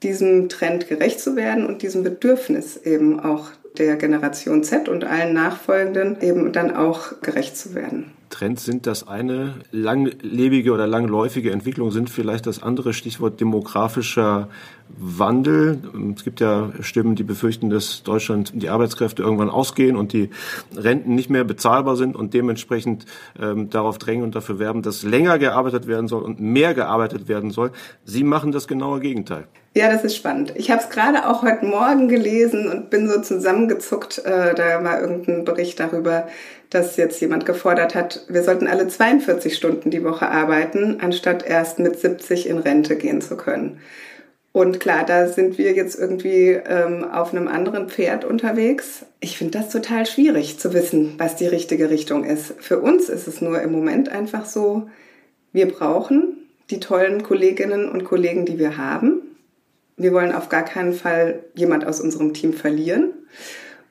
diesem 0.01 0.47
Trend 0.47 0.87
gerecht 0.87 1.19
zu 1.19 1.35
werden 1.35 1.65
und 1.65 1.81
diesem 1.81 2.03
Bedürfnis 2.03 2.77
eben 2.77 3.19
auch 3.19 3.51
der 3.77 3.95
Generation 3.95 4.63
Z 4.63 4.89
und 4.89 5.03
allen 5.03 5.33
nachfolgenden 5.33 6.21
eben 6.21 6.51
dann 6.51 6.75
auch 6.75 7.21
gerecht 7.21 7.57
zu 7.57 7.75
werden. 7.75 8.11
Trends 8.29 8.63
sind 8.63 8.85
das 8.85 9.07
eine, 9.07 9.55
langlebige 9.71 10.71
oder 10.71 10.87
langläufige 10.87 11.51
Entwicklung 11.51 11.91
sind 11.91 12.09
vielleicht 12.09 12.45
das 12.45 12.61
andere 12.61 12.93
Stichwort 12.93 13.39
demografischer 13.39 14.49
Wandel. 14.97 15.79
Es 16.15 16.23
gibt 16.23 16.39
ja 16.39 16.71
Stimmen, 16.81 17.15
die 17.15 17.23
befürchten, 17.23 17.69
dass 17.69 18.03
Deutschland 18.03 18.51
die 18.55 18.69
Arbeitskräfte 18.69 19.21
irgendwann 19.21 19.49
ausgehen 19.49 19.95
und 19.95 20.13
die 20.13 20.29
Renten 20.75 21.15
nicht 21.15 21.29
mehr 21.29 21.43
bezahlbar 21.43 21.95
sind 21.95 22.15
und 22.15 22.33
dementsprechend 22.33 23.05
ähm, 23.39 23.69
darauf 23.69 23.97
drängen 23.97 24.23
und 24.23 24.35
dafür 24.35 24.59
werben, 24.59 24.81
dass 24.81 25.03
länger 25.03 25.37
gearbeitet 25.37 25.87
werden 25.87 26.07
soll 26.07 26.23
und 26.23 26.39
mehr 26.39 26.73
gearbeitet 26.73 27.27
werden 27.27 27.51
soll. 27.51 27.71
Sie 28.03 28.23
machen 28.23 28.51
das 28.51 28.67
genaue 28.67 28.99
Gegenteil. 28.99 29.45
Ja, 29.75 29.91
das 29.91 30.03
ist 30.03 30.15
spannend. 30.15 30.53
Ich 30.55 30.71
habe 30.71 30.81
es 30.81 30.89
gerade 30.89 31.29
auch 31.29 31.43
heute 31.43 31.65
Morgen 31.65 32.07
gelesen 32.07 32.67
und 32.67 32.89
bin 32.89 33.07
so 33.07 33.21
zusammengezuckt. 33.21 34.17
Äh, 34.25 34.55
da 34.55 34.83
war 34.83 34.99
irgendein 34.99 35.45
Bericht 35.45 35.79
darüber, 35.79 36.27
dass 36.69 36.97
jetzt 36.97 37.19
jemand 37.19 37.45
gefordert 37.45 37.95
hat, 37.95 38.25
wir 38.29 38.43
sollten 38.43 38.67
alle 38.67 38.87
42 38.87 39.55
Stunden 39.55 39.89
die 39.89 40.03
Woche 40.03 40.29
arbeiten, 40.29 40.97
anstatt 41.01 41.45
erst 41.45 41.79
mit 41.79 41.99
70 41.99 42.47
in 42.47 42.59
Rente 42.59 42.95
gehen 42.95 43.21
zu 43.21 43.37
können. 43.37 43.79
Und 44.51 44.79
klar, 44.79 45.05
da 45.05 45.27
sind 45.27 45.57
wir 45.57 45.73
jetzt 45.73 45.97
irgendwie 45.97 46.49
ähm, 46.49 47.03
auf 47.03 47.33
einem 47.33 47.47
anderen 47.47 47.87
Pferd 47.87 48.25
unterwegs. 48.25 49.05
Ich 49.19 49.37
finde 49.37 49.59
das 49.59 49.69
total 49.69 50.05
schwierig 50.05 50.59
zu 50.59 50.73
wissen, 50.73 51.15
was 51.17 51.35
die 51.35 51.47
richtige 51.47 51.89
Richtung 51.89 52.23
ist. 52.23 52.55
Für 52.59 52.79
uns 52.79 53.09
ist 53.09 53.27
es 53.27 53.41
nur 53.41 53.61
im 53.61 53.71
Moment 53.71 54.09
einfach 54.09 54.45
so, 54.45 54.89
wir 55.53 55.67
brauchen 55.67 56.37
die 56.71 56.79
tollen 56.79 57.23
Kolleginnen 57.23 57.89
und 57.89 58.05
Kollegen, 58.05 58.45
die 58.45 58.59
wir 58.59 58.77
haben. 58.77 59.21
Wir 59.97 60.13
wollen 60.13 60.33
auf 60.33 60.49
gar 60.49 60.63
keinen 60.63 60.93
Fall 60.93 61.43
jemand 61.53 61.85
aus 61.85 61.99
unserem 61.99 62.33
Team 62.33 62.53
verlieren. 62.53 63.11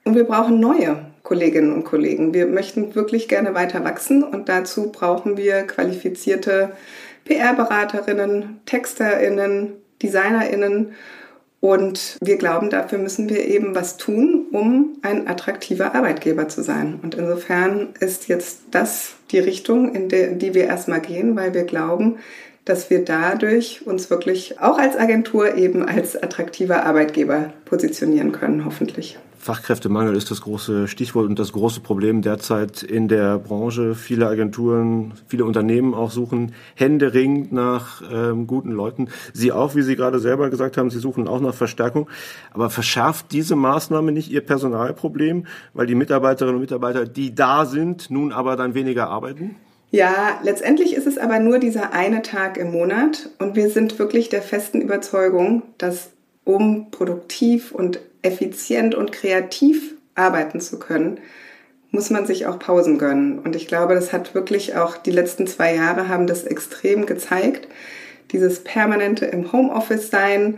Und 0.05 0.15
wir 0.15 0.25
brauchen 0.25 0.59
neue 0.59 1.08
Kolleginnen 1.29 1.75
und 1.75 1.85
Kollegen. 1.85 2.33
Wir 2.33 2.47
möchten 2.47 2.95
wirklich 2.95 3.29
gerne 3.29 3.53
weiter 3.53 3.85
wachsen 3.85 4.23
und 4.23 4.49
dazu 4.49 4.91
brauchen 4.91 5.37
wir 5.37 5.65
qualifizierte 5.65 6.71
PR-Beraterinnen, 7.27 8.61
TexterInnen, 8.65 9.75
DesignerInnen. 10.03 10.95
Und 11.61 12.17
wir 12.23 12.39
glauben, 12.39 12.71
dafür 12.71 12.97
müssen 12.97 13.29
wir 13.29 13.47
eben 13.47 13.75
was 13.75 13.99
tun, 13.99 14.47
um 14.53 14.97
ein 15.03 15.29
attraktiver 15.29 15.95
Arbeitgeber 15.95 16.49
zu 16.49 16.63
sein. 16.63 16.99
Und 17.03 17.15
insofern 17.15 17.91
ist 18.01 18.29
jetzt 18.29 18.61
das 18.71 19.17
die 19.31 19.39
Richtung, 19.39 19.95
in 19.95 20.09
der, 20.09 20.29
die 20.29 20.55
wir 20.55 20.65
erstmal 20.65 21.03
gehen, 21.03 21.37
weil 21.37 21.53
wir 21.53 21.65
glauben, 21.65 22.21
dass 22.65 22.89
wir 22.89 23.05
dadurch 23.05 23.87
uns 23.87 24.09
wirklich 24.09 24.61
auch 24.61 24.79
als 24.79 24.97
Agentur 24.97 25.57
eben 25.57 25.87
als 25.87 26.17
attraktiver 26.17 26.87
Arbeitgeber 26.87 27.53
positionieren 27.67 28.33
können, 28.33 28.65
hoffentlich. 28.65 29.19
Fachkräftemangel 29.49 30.15
ist 30.15 30.31
das 30.31 30.43
große 30.43 30.89
Stichwort 30.89 31.25
und 31.25 31.39
das 31.39 31.53
große 31.53 31.81
Problem 31.81 32.21
derzeit 32.21 32.83
in 32.83 33.09
der 33.09 33.39
Branche. 33.39 33.95
Viele 33.95 34.27
Agenturen, 34.27 35.15
viele 35.27 35.47
Unternehmen 35.47 35.95
auch 35.95 36.11
suchen 36.11 36.53
händeringend 36.75 37.51
nach 37.51 38.03
ähm, 38.13 38.47
guten 38.47 38.73
Leuten. 38.73 39.09
Sie 39.33 39.51
auch, 39.51 39.75
wie 39.75 39.81
Sie 39.81 39.97
gerade 39.97 40.19
selber 40.19 40.51
gesagt 40.51 40.77
haben, 40.77 40.91
Sie 40.91 40.99
suchen 40.99 41.27
auch 41.27 41.41
nach 41.41 41.55
Verstärkung. 41.55 42.11
Aber 42.53 42.69
verschärft 42.69 43.33
diese 43.33 43.57
Maßnahme 43.57 44.13
nicht 44.13 44.31
Ihr 44.31 44.43
Personalproblem, 44.43 45.47
weil 45.73 45.87
die 45.87 45.95
Mitarbeiterinnen 45.95 46.57
und 46.57 46.61
Mitarbeiter, 46.61 47.07
die 47.07 47.35
da 47.35 47.65
sind, 47.65 48.11
nun 48.11 48.33
aber 48.33 48.55
dann 48.55 48.75
weniger 48.75 49.09
arbeiten? 49.09 49.57
Ja, 49.91 50.39
letztendlich 50.43 50.95
ist 50.95 51.07
es 51.07 51.17
aber 51.17 51.39
nur 51.39 51.59
dieser 51.59 51.95
eine 51.95 52.21
Tag 52.21 52.59
im 52.59 52.71
Monat 52.71 53.31
und 53.39 53.57
wir 53.57 53.71
sind 53.71 53.99
wirklich 53.99 54.29
der 54.29 54.43
festen 54.43 54.83
Überzeugung, 54.83 55.63
dass 55.79 56.11
um 56.49 56.91
produktiv 56.91 57.73
und 57.73 58.01
effizient 58.23 58.95
und 58.95 59.13
kreativ 59.13 59.95
arbeiten 60.15 60.63
zu 60.63 60.79
können, 60.79 61.21
muss 61.91 62.09
man 62.09 62.27
sich 62.27 62.47
auch 62.47 62.59
Pausen 62.59 62.97
gönnen. 62.97 63.39
Und 63.39 63.55
ich 63.55 63.67
glaube, 63.69 63.95
das 63.95 64.15
hat 64.15 64.35
wirklich 64.35 64.75
auch 64.75 64.97
die 64.97 65.11
letzten 65.11 65.47
zwei 65.47 65.75
Jahre 65.75 66.09
haben 66.09 66.27
das 66.27 66.45
extrem 66.45 67.05
gezeigt. 67.05 67.69
Dieses 68.33 68.65
permanente 68.65 69.27
im 69.27 69.53
Homeoffice 69.53 70.11
sein, 70.11 70.57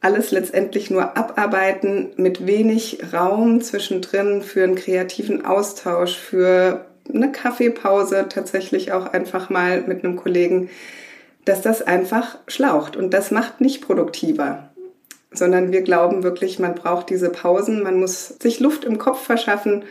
alles 0.00 0.30
letztendlich 0.30 0.90
nur 0.90 1.18
abarbeiten 1.18 2.08
mit 2.16 2.46
wenig 2.46 3.12
Raum 3.12 3.60
zwischendrin 3.60 4.40
für 4.40 4.64
einen 4.64 4.74
kreativen 4.74 5.44
Austausch, 5.44 6.16
für 6.16 6.86
eine 7.12 7.30
Kaffeepause 7.30 8.24
tatsächlich 8.30 8.92
auch 8.92 9.12
einfach 9.12 9.50
mal 9.50 9.82
mit 9.82 10.02
einem 10.02 10.16
Kollegen, 10.16 10.70
dass 11.44 11.62
das 11.62 11.82
einfach 11.82 12.38
schlaucht 12.46 12.96
und 12.96 13.12
das 13.12 13.30
macht 13.30 13.60
nicht 13.60 13.82
produktiver, 13.82 14.70
sondern 15.32 15.72
wir 15.72 15.82
glauben 15.82 16.22
wirklich, 16.22 16.58
man 16.58 16.74
braucht 16.74 17.10
diese 17.10 17.30
Pausen, 17.30 17.82
man 17.82 17.98
muss 17.98 18.28
sich 18.40 18.60
Luft 18.60 18.84
im 18.84 18.98
Kopf 18.98 19.22
verschaffen, 19.22 19.84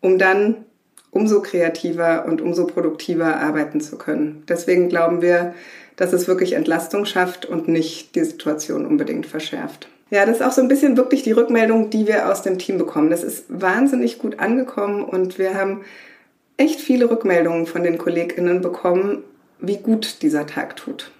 um 0.00 0.18
dann 0.18 0.64
umso 1.10 1.42
kreativer 1.42 2.24
und 2.26 2.40
umso 2.40 2.66
produktiver 2.66 3.36
arbeiten 3.36 3.80
zu 3.80 3.98
können. 3.98 4.44
Deswegen 4.48 4.88
glauben 4.88 5.22
wir, 5.22 5.54
dass 5.96 6.12
es 6.12 6.28
wirklich 6.28 6.52
Entlastung 6.52 7.04
schafft 7.04 7.46
und 7.46 7.68
nicht 7.68 8.14
die 8.14 8.24
Situation 8.24 8.86
unbedingt 8.86 9.26
verschärft. 9.26 9.88
Ja, 10.10 10.26
das 10.26 10.36
ist 10.36 10.42
auch 10.42 10.52
so 10.52 10.60
ein 10.60 10.68
bisschen 10.68 10.96
wirklich 10.96 11.22
die 11.22 11.32
Rückmeldung, 11.32 11.90
die 11.90 12.06
wir 12.06 12.30
aus 12.30 12.42
dem 12.42 12.58
Team 12.58 12.78
bekommen. 12.78 13.10
Das 13.10 13.22
ist 13.22 13.44
wahnsinnig 13.48 14.18
gut 14.18 14.40
angekommen 14.40 15.04
und 15.04 15.38
wir 15.38 15.54
haben 15.54 15.82
echt 16.56 16.80
viele 16.80 17.10
Rückmeldungen 17.10 17.66
von 17.66 17.82
den 17.82 17.96
KollegInnen 17.96 18.60
bekommen, 18.60 19.22
wie 19.60 19.78
gut 19.78 20.22
dieser 20.22 20.46
Tag 20.46 20.76
tut. 20.76 21.10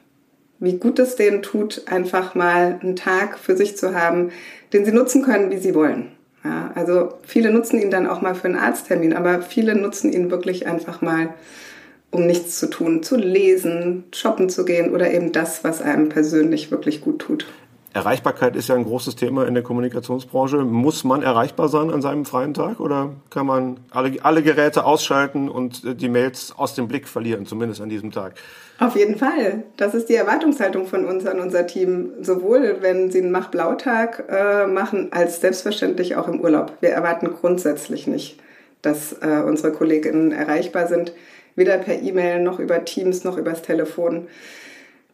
Wie 0.59 0.79
gut 0.79 0.99
es 0.99 1.17
denen 1.17 1.43
tut, 1.43 1.83
einfach 1.87 2.35
mal 2.35 2.79
einen 2.83 2.97
Tag 2.97 3.39
für 3.39 3.57
sich 3.57 3.77
zu 3.77 3.95
haben, 3.95 4.31
den 4.73 4.85
sie 4.85 4.93
nutzen 4.93 5.23
können, 5.23 5.51
wie 5.51 5.59
sie 5.59 5.75
wollen. 5.75 6.13
Ja, 6.45 6.71
also 6.75 7.15
viele 7.23 7.51
nutzen 7.51 7.81
ihn 7.81 7.91
dann 7.91 8.07
auch 8.07 8.23
mal 8.23 8.35
für 8.35 8.49
einen 8.49 8.57
Arzttermin, 8.57 9.15
aber 9.15 9.43
viele 9.43 9.75
nutzen 9.75 10.13
ihn 10.13 10.31
wirklich 10.31 10.67
einfach 10.67 11.01
mal, 11.03 11.35
um 12.11 12.27
nichts 12.27 12.59
zu 12.59 12.69
tun, 12.69 13.03
zu 13.03 13.17
lesen, 13.17 14.05
shoppen 14.13 14.49
zu 14.49 14.65
gehen 14.65 14.93
oder 14.93 15.13
eben 15.13 15.33
das, 15.33 15.65
was 15.65 15.81
einem 15.83 16.09
persönlich 16.09 16.71
wirklich 16.71 17.01
gut 17.01 17.21
tut. 17.21 17.47
Erreichbarkeit 17.93 18.55
ist 18.55 18.69
ja 18.69 18.77
ein 18.77 18.85
großes 18.85 19.17
Thema 19.17 19.47
in 19.47 19.55
der 19.55 19.65
Kommunikationsbranche. 19.65 20.59
Muss 20.59 21.03
man 21.03 21.23
erreichbar 21.23 21.69
sein 21.69 21.91
an 21.91 22.01
seinem 22.03 22.25
freien 22.25 22.55
Tag 22.55 22.79
oder 22.79 23.11
kann 23.31 23.47
man 23.47 23.81
alle, 23.91 24.13
alle 24.23 24.43
Geräte 24.43 24.85
ausschalten 24.85 25.49
und 25.49 25.85
äh, 25.85 25.95
die 25.95 26.09
Mails 26.09 26.55
aus 26.57 26.75
dem 26.75 26.87
Blick 26.87 27.09
verlieren, 27.09 27.47
zumindest 27.47 27.81
an 27.81 27.89
diesem 27.89 28.13
Tag? 28.13 28.35
Auf 28.79 28.97
jeden 28.97 29.17
Fall. 29.17 29.65
Das 29.77 29.95
ist 29.95 30.09
die 30.09 30.15
Erwartungshaltung 30.15 30.87
von 30.87 31.05
uns 31.05 31.27
an 31.27 31.41
unser 31.41 31.67
Team. 31.67 32.13
Sowohl 32.21 32.79
wenn 32.81 33.11
sie 33.11 33.23
einen 33.23 33.33
Mach-Blautag 33.33 34.25
äh, 34.29 34.67
machen, 34.69 35.09
als 35.11 35.41
selbstverständlich 35.41 36.15
auch 36.15 36.29
im 36.29 36.41
Urlaub. 36.41 36.73
Wir 36.81 36.91
erwarten 36.91 37.29
grundsätzlich 37.41 38.07
nicht, 38.07 38.39
dass 38.83 39.15
äh, 39.21 39.43
unsere 39.45 39.73
Kolleginnen 39.73 40.31
erreichbar 40.31 40.87
sind, 40.87 41.13
weder 41.57 41.77
per 41.79 42.01
E-Mail 42.01 42.41
noch 42.41 42.61
über 42.61 42.85
Teams 42.85 43.25
noch 43.25 43.37
übers 43.37 43.63
Telefon. 43.63 44.29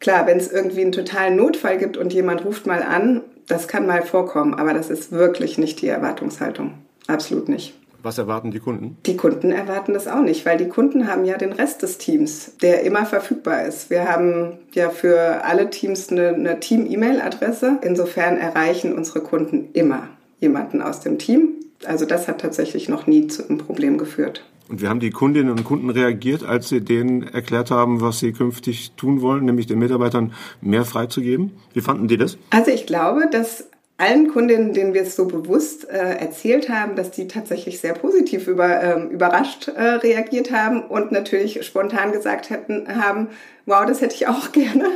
Klar, 0.00 0.26
wenn 0.26 0.38
es 0.38 0.52
irgendwie 0.52 0.82
einen 0.82 0.92
totalen 0.92 1.36
Notfall 1.36 1.78
gibt 1.78 1.96
und 1.96 2.12
jemand 2.12 2.44
ruft 2.44 2.66
mal 2.66 2.82
an, 2.82 3.22
das 3.46 3.68
kann 3.68 3.86
mal 3.86 4.02
vorkommen, 4.02 4.54
aber 4.54 4.74
das 4.74 4.90
ist 4.90 5.12
wirklich 5.12 5.58
nicht 5.58 5.80
die 5.80 5.88
Erwartungshaltung. 5.88 6.74
Absolut 7.06 7.48
nicht. 7.48 7.74
Was 8.02 8.18
erwarten 8.18 8.52
die 8.52 8.60
Kunden? 8.60 8.96
Die 9.04 9.16
Kunden 9.16 9.50
erwarten 9.50 9.92
das 9.92 10.06
auch 10.06 10.20
nicht, 10.20 10.46
weil 10.46 10.58
die 10.58 10.68
Kunden 10.68 11.08
haben 11.08 11.24
ja 11.24 11.36
den 11.36 11.52
Rest 11.52 11.82
des 11.82 11.98
Teams, 11.98 12.52
der 12.62 12.82
immer 12.82 13.04
verfügbar 13.04 13.64
ist. 13.64 13.90
Wir 13.90 14.08
haben 14.08 14.58
ja 14.74 14.90
für 14.90 15.44
alle 15.44 15.70
Teams 15.70 16.10
eine, 16.10 16.28
eine 16.28 16.60
Team-E-Mail-Adresse. 16.60 17.78
Insofern 17.82 18.36
erreichen 18.36 18.94
unsere 18.94 19.22
Kunden 19.22 19.70
immer 19.72 20.08
jemanden 20.38 20.82
aus 20.82 21.00
dem 21.00 21.18
Team. 21.18 21.48
Also 21.84 22.04
das 22.06 22.28
hat 22.28 22.40
tatsächlich 22.40 22.88
noch 22.88 23.08
nie 23.08 23.26
zu 23.26 23.48
einem 23.48 23.58
Problem 23.58 23.98
geführt. 23.98 24.44
Und 24.68 24.82
wie 24.82 24.88
haben 24.88 25.00
die 25.00 25.10
Kundinnen 25.10 25.50
und 25.50 25.64
Kunden 25.64 25.90
reagiert, 25.90 26.44
als 26.44 26.68
sie 26.68 26.80
denen 26.80 27.22
erklärt 27.22 27.70
haben, 27.70 28.00
was 28.00 28.18
sie 28.18 28.32
künftig 28.32 28.92
tun 28.96 29.20
wollen, 29.20 29.44
nämlich 29.44 29.66
den 29.66 29.78
Mitarbeitern 29.78 30.32
mehr 30.60 30.84
freizugeben? 30.84 31.52
Wie 31.72 31.80
fanden 31.80 32.08
die 32.08 32.16
das? 32.16 32.36
Also 32.50 32.72
ich 32.72 32.86
glaube, 32.86 33.28
dass 33.30 33.68
allen 33.98 34.28
Kundinnen, 34.28 34.74
denen 34.74 34.92
wir 34.92 35.02
es 35.02 35.16
so 35.16 35.26
bewusst 35.26 35.88
äh, 35.88 35.96
erzählt 35.96 36.68
haben, 36.68 36.96
dass 36.96 37.12
die 37.12 37.28
tatsächlich 37.28 37.80
sehr 37.80 37.94
positiv 37.94 38.46
über, 38.46 38.82
ähm, 38.82 39.10
überrascht 39.10 39.68
äh, 39.68 39.82
reagiert 39.82 40.50
haben 40.50 40.82
und 40.82 41.12
natürlich 41.12 41.64
spontan 41.64 42.12
gesagt 42.12 42.50
hätten, 42.50 42.86
haben, 43.02 43.28
wow, 43.64 43.86
das 43.86 44.00
hätte 44.00 44.14
ich 44.14 44.26
auch 44.26 44.52
gerne. 44.52 44.86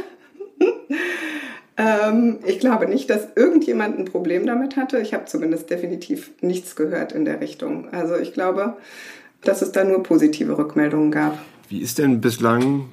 ähm, 1.79 2.41
ich 2.45 2.61
glaube 2.61 2.89
nicht, 2.89 3.09
dass 3.09 3.29
irgendjemand 3.37 3.99
ein 3.99 4.05
Problem 4.05 4.47
damit 4.47 4.77
hatte. 4.77 4.99
Ich 4.99 5.15
habe 5.15 5.25
zumindest 5.25 5.71
definitiv 5.71 6.33
nichts 6.43 6.77
gehört 6.77 7.13
in 7.13 7.25
der 7.25 7.41
Richtung. 7.41 7.89
Also 7.93 8.17
ich 8.17 8.35
glaube, 8.35 8.77
dass 9.43 9.63
es 9.63 9.73
da 9.73 9.85
nur 9.85 10.03
positive 10.03 10.57
Rückmeldungen 10.57 11.11
gab. 11.11 11.39
Wie 11.69 11.79
ist 11.79 11.99
denn 11.99 12.21
bislang, 12.21 12.87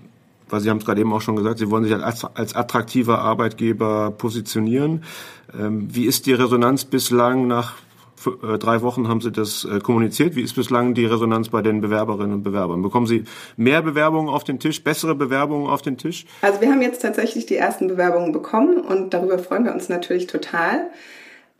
weil 0.49 0.61
Sie 0.61 0.69
haben 0.69 0.77
es 0.77 0.85
gerade 0.85 1.01
eben 1.01 1.11
auch 1.13 1.21
schon 1.21 1.35
gesagt, 1.35 1.59
Sie 1.59 1.69
wollen 1.69 1.83
sich 1.83 1.93
als, 1.95 2.23
attraktiver 2.23 3.19
Arbeitgeber 3.19 4.11
positionieren. 4.11 5.03
Ähm, 5.57 5.87
wie 5.91 6.05
ist 6.05 6.25
die 6.25 6.33
Resonanz 6.33 6.85
bislang 6.85 7.47
nach 7.47 7.75
äh, 8.25 8.57
drei 8.57 8.81
Wochen 8.81 9.07
haben 9.07 9.21
Sie 9.21 9.31
das 9.31 9.65
äh, 9.65 9.79
kommuniziert. 9.79 10.35
Wie 10.35 10.41
ist 10.41 10.55
bislang 10.55 10.93
die 10.93 11.05
Resonanz 11.05 11.49
bei 11.49 11.61
den 11.61 11.81
Bewerberinnen 11.81 12.33
und 12.33 12.43
Bewerbern? 12.43 12.81
Bekommen 12.81 13.07
Sie 13.07 13.23
mehr 13.55 13.81
Bewerbungen 13.81 14.29
auf 14.29 14.43
den 14.43 14.59
Tisch, 14.59 14.83
bessere 14.83 15.15
Bewerbungen 15.15 15.67
auf 15.67 15.81
den 15.81 15.97
Tisch? 15.97 16.25
Also 16.41 16.61
wir 16.61 16.69
haben 16.69 16.81
jetzt 16.81 17.01
tatsächlich 17.01 17.45
die 17.45 17.57
ersten 17.57 17.87
Bewerbungen 17.87 18.31
bekommen 18.31 18.79
und 18.79 19.13
darüber 19.13 19.37
freuen 19.39 19.65
wir 19.65 19.73
uns 19.73 19.89
natürlich 19.89 20.27
total 20.27 20.89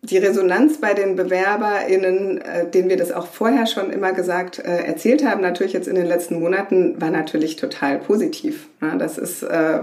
die 0.01 0.17
Resonanz 0.17 0.79
bei 0.79 0.93
den 0.93 1.15
BewerberInnen, 1.15 2.41
äh, 2.41 2.69
denen 2.69 2.89
wir 2.89 2.97
das 2.97 3.11
auch 3.11 3.27
vorher 3.27 3.65
schon 3.65 3.91
immer 3.91 4.13
gesagt, 4.13 4.59
äh, 4.59 4.83
erzählt 4.85 5.25
haben, 5.25 5.41
natürlich 5.41 5.73
jetzt 5.73 5.87
in 5.87 5.95
den 5.95 6.05
letzten 6.05 6.39
Monaten, 6.39 6.99
war 7.01 7.09
natürlich 7.09 7.55
total 7.55 7.97
positiv. 7.97 8.67
Ja, 8.81 8.95
das 8.95 9.17
ist 9.17 9.43
äh, 9.43 9.79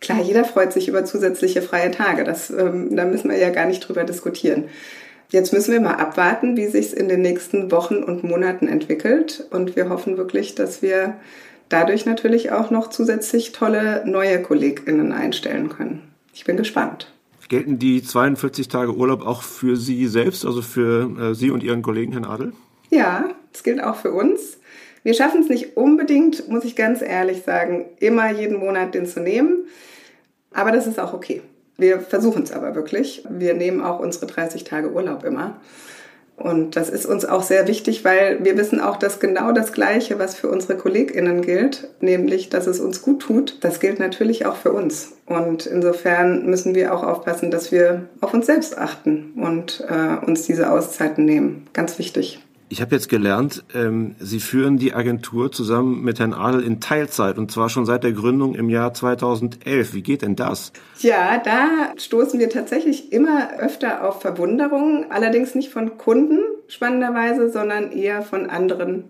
klar, 0.00 0.20
jeder 0.22 0.44
freut 0.44 0.72
sich 0.72 0.88
über 0.88 1.04
zusätzliche 1.04 1.62
freie 1.62 1.90
Tage. 1.90 2.24
Das, 2.24 2.50
ähm, 2.50 2.94
da 2.94 3.04
müssen 3.04 3.30
wir 3.30 3.38
ja 3.38 3.50
gar 3.50 3.66
nicht 3.66 3.80
drüber 3.80 4.04
diskutieren. 4.04 4.64
Jetzt 5.30 5.52
müssen 5.52 5.72
wir 5.72 5.80
mal 5.80 5.96
abwarten, 5.96 6.56
wie 6.56 6.66
sich 6.66 6.86
es 6.86 6.92
in 6.94 7.08
den 7.08 7.20
nächsten 7.20 7.70
Wochen 7.70 8.02
und 8.02 8.24
Monaten 8.24 8.66
entwickelt. 8.66 9.46
Und 9.50 9.76
wir 9.76 9.88
hoffen 9.88 10.16
wirklich, 10.16 10.54
dass 10.54 10.82
wir 10.82 11.16
dadurch 11.68 12.06
natürlich 12.06 12.50
auch 12.50 12.70
noch 12.70 12.88
zusätzlich 12.88 13.52
tolle 13.52 14.02
neue 14.06 14.40
KollegInnen 14.42 15.12
einstellen 15.12 15.68
können. 15.68 16.02
Ich 16.32 16.44
bin 16.44 16.56
gespannt. 16.56 17.12
Gelten 17.48 17.78
die 17.78 18.02
42 18.02 18.68
Tage 18.68 18.94
Urlaub 18.94 19.26
auch 19.26 19.42
für 19.42 19.76
Sie 19.76 20.06
selbst, 20.06 20.44
also 20.44 20.60
für 20.62 21.30
äh, 21.30 21.34
Sie 21.34 21.50
und 21.50 21.62
Ihren 21.62 21.82
Kollegen, 21.82 22.12
Herrn 22.12 22.26
Adel? 22.26 22.52
Ja, 22.90 23.30
das 23.52 23.62
gilt 23.62 23.82
auch 23.82 23.96
für 23.96 24.12
uns. 24.12 24.58
Wir 25.02 25.14
schaffen 25.14 25.40
es 25.40 25.48
nicht 25.48 25.76
unbedingt, 25.76 26.48
muss 26.48 26.64
ich 26.64 26.76
ganz 26.76 27.00
ehrlich 27.00 27.42
sagen, 27.42 27.86
immer 28.00 28.30
jeden 28.30 28.58
Monat 28.58 28.94
den 28.94 29.06
zu 29.06 29.20
nehmen. 29.20 29.66
Aber 30.52 30.72
das 30.72 30.86
ist 30.86 31.00
auch 31.00 31.14
okay. 31.14 31.42
Wir 31.78 32.00
versuchen 32.00 32.42
es 32.42 32.52
aber 32.52 32.74
wirklich. 32.74 33.24
Wir 33.30 33.54
nehmen 33.54 33.80
auch 33.80 34.00
unsere 34.00 34.26
30 34.26 34.64
Tage 34.64 34.92
Urlaub 34.92 35.24
immer. 35.24 35.60
Und 36.38 36.76
das 36.76 36.88
ist 36.88 37.04
uns 37.04 37.24
auch 37.24 37.42
sehr 37.42 37.66
wichtig, 37.66 38.04
weil 38.04 38.44
wir 38.44 38.56
wissen 38.56 38.80
auch, 38.80 38.96
dass 38.96 39.18
genau 39.18 39.50
das 39.50 39.72
Gleiche, 39.72 40.20
was 40.20 40.36
für 40.36 40.48
unsere 40.48 40.76
KollegInnen 40.76 41.42
gilt, 41.42 41.88
nämlich, 42.00 42.48
dass 42.48 42.68
es 42.68 42.78
uns 42.78 43.02
gut 43.02 43.20
tut, 43.20 43.58
das 43.62 43.80
gilt 43.80 43.98
natürlich 43.98 44.46
auch 44.46 44.54
für 44.54 44.72
uns. 44.72 45.12
Und 45.26 45.66
insofern 45.66 46.46
müssen 46.46 46.76
wir 46.76 46.94
auch 46.94 47.02
aufpassen, 47.02 47.50
dass 47.50 47.72
wir 47.72 48.06
auf 48.20 48.32
uns 48.32 48.46
selbst 48.46 48.78
achten 48.78 49.32
und 49.36 49.84
äh, 49.88 50.24
uns 50.24 50.46
diese 50.46 50.70
Auszeiten 50.70 51.24
nehmen. 51.24 51.66
Ganz 51.72 51.98
wichtig. 51.98 52.40
Ich 52.70 52.82
habe 52.82 52.94
jetzt 52.94 53.08
gelernt, 53.08 53.64
ähm, 53.74 54.14
Sie 54.18 54.40
führen 54.40 54.76
die 54.76 54.92
Agentur 54.92 55.50
zusammen 55.50 56.02
mit 56.02 56.18
Herrn 56.20 56.34
Adel 56.34 56.62
in 56.62 56.80
Teilzeit 56.80 57.38
und 57.38 57.50
zwar 57.50 57.70
schon 57.70 57.86
seit 57.86 58.04
der 58.04 58.12
Gründung 58.12 58.54
im 58.54 58.68
Jahr 58.68 58.92
2011. 58.92 59.94
Wie 59.94 60.02
geht 60.02 60.20
denn 60.20 60.36
das? 60.36 60.72
Ja, 60.98 61.38
da 61.38 61.94
stoßen 61.96 62.38
wir 62.38 62.50
tatsächlich 62.50 63.10
immer 63.12 63.58
öfter 63.58 64.06
auf 64.06 64.20
Verwunderung, 64.20 65.06
allerdings 65.10 65.54
nicht 65.54 65.70
von 65.70 65.96
Kunden 65.96 66.40
spannenderweise, 66.66 67.50
sondern 67.50 67.90
eher 67.90 68.20
von 68.20 68.50
anderen 68.50 69.04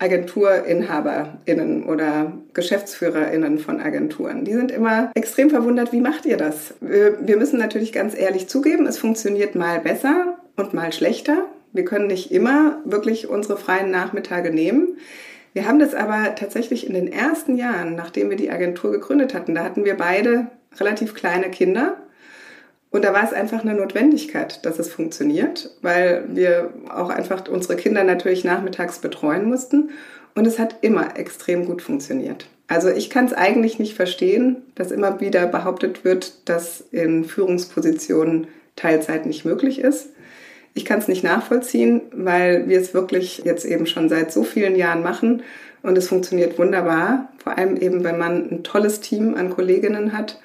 AgenturinhaberInnen 0.00 1.84
oder 1.84 2.32
GeschäftsführerInnen 2.54 3.58
von 3.58 3.80
Agenturen. 3.80 4.44
Die 4.44 4.52
sind 4.52 4.70
immer 4.70 5.10
extrem 5.14 5.50
verwundert, 5.50 5.92
wie 5.92 6.00
macht 6.00 6.24
ihr 6.26 6.36
das? 6.36 6.74
Wir 6.80 7.36
müssen 7.36 7.58
natürlich 7.58 7.92
ganz 7.92 8.16
ehrlich 8.16 8.48
zugeben, 8.48 8.86
es 8.86 8.98
funktioniert 8.98 9.54
mal 9.54 9.80
besser 9.80 10.38
und 10.56 10.74
mal 10.74 10.92
schlechter. 10.92 11.46
Wir 11.72 11.84
können 11.84 12.06
nicht 12.06 12.30
immer 12.30 12.78
wirklich 12.84 13.28
unsere 13.28 13.58
freien 13.58 13.90
Nachmittage 13.90 14.50
nehmen. 14.50 14.98
Wir 15.52 15.66
haben 15.66 15.78
das 15.78 15.94
aber 15.94 16.34
tatsächlich 16.34 16.86
in 16.86 16.94
den 16.94 17.10
ersten 17.10 17.56
Jahren, 17.56 17.94
nachdem 17.94 18.30
wir 18.30 18.36
die 18.36 18.50
Agentur 18.50 18.92
gegründet 18.92 19.34
hatten, 19.34 19.54
da 19.54 19.64
hatten 19.64 19.84
wir 19.84 19.96
beide 19.96 20.48
relativ 20.78 21.14
kleine 21.14 21.50
Kinder 21.50 21.96
und 22.90 23.04
da 23.04 23.12
war 23.12 23.24
es 23.24 23.32
einfach 23.32 23.62
eine 23.62 23.74
Notwendigkeit, 23.74 24.64
dass 24.64 24.78
es 24.78 24.90
funktioniert, 24.90 25.70
weil 25.82 26.24
wir 26.28 26.72
auch 26.88 27.10
einfach 27.10 27.46
unsere 27.48 27.76
Kinder 27.76 28.02
natürlich 28.02 28.44
nachmittags 28.44 28.98
betreuen 29.00 29.46
mussten. 29.46 29.90
Und 30.34 30.46
es 30.46 30.58
hat 30.58 30.76
immer 30.82 31.18
extrem 31.18 31.66
gut 31.66 31.82
funktioniert. 31.82 32.46
Also 32.66 32.88
ich 32.88 33.10
kann 33.10 33.26
es 33.26 33.32
eigentlich 33.32 33.78
nicht 33.78 33.94
verstehen, 33.94 34.56
dass 34.74 34.90
immer 34.90 35.20
wieder 35.20 35.46
behauptet 35.46 36.04
wird, 36.04 36.48
dass 36.48 36.80
in 36.92 37.24
Führungspositionen 37.24 38.46
Teilzeit 38.76 39.26
nicht 39.26 39.44
möglich 39.44 39.80
ist. 39.80 40.10
Ich 40.78 40.84
kann 40.84 41.00
es 41.00 41.08
nicht 41.08 41.24
nachvollziehen, 41.24 42.02
weil 42.12 42.68
wir 42.68 42.80
es 42.80 42.94
wirklich 42.94 43.42
jetzt 43.44 43.64
eben 43.64 43.86
schon 43.86 44.08
seit 44.08 44.32
so 44.32 44.44
vielen 44.44 44.76
Jahren 44.76 45.02
machen 45.02 45.42
und 45.82 45.98
es 45.98 46.06
funktioniert 46.06 46.56
wunderbar. 46.56 47.32
Vor 47.42 47.58
allem 47.58 47.76
eben, 47.76 48.04
wenn 48.04 48.16
man 48.16 48.48
ein 48.48 48.62
tolles 48.62 49.00
Team 49.00 49.34
an 49.34 49.50
Kolleginnen 49.50 50.12
hat 50.16 50.38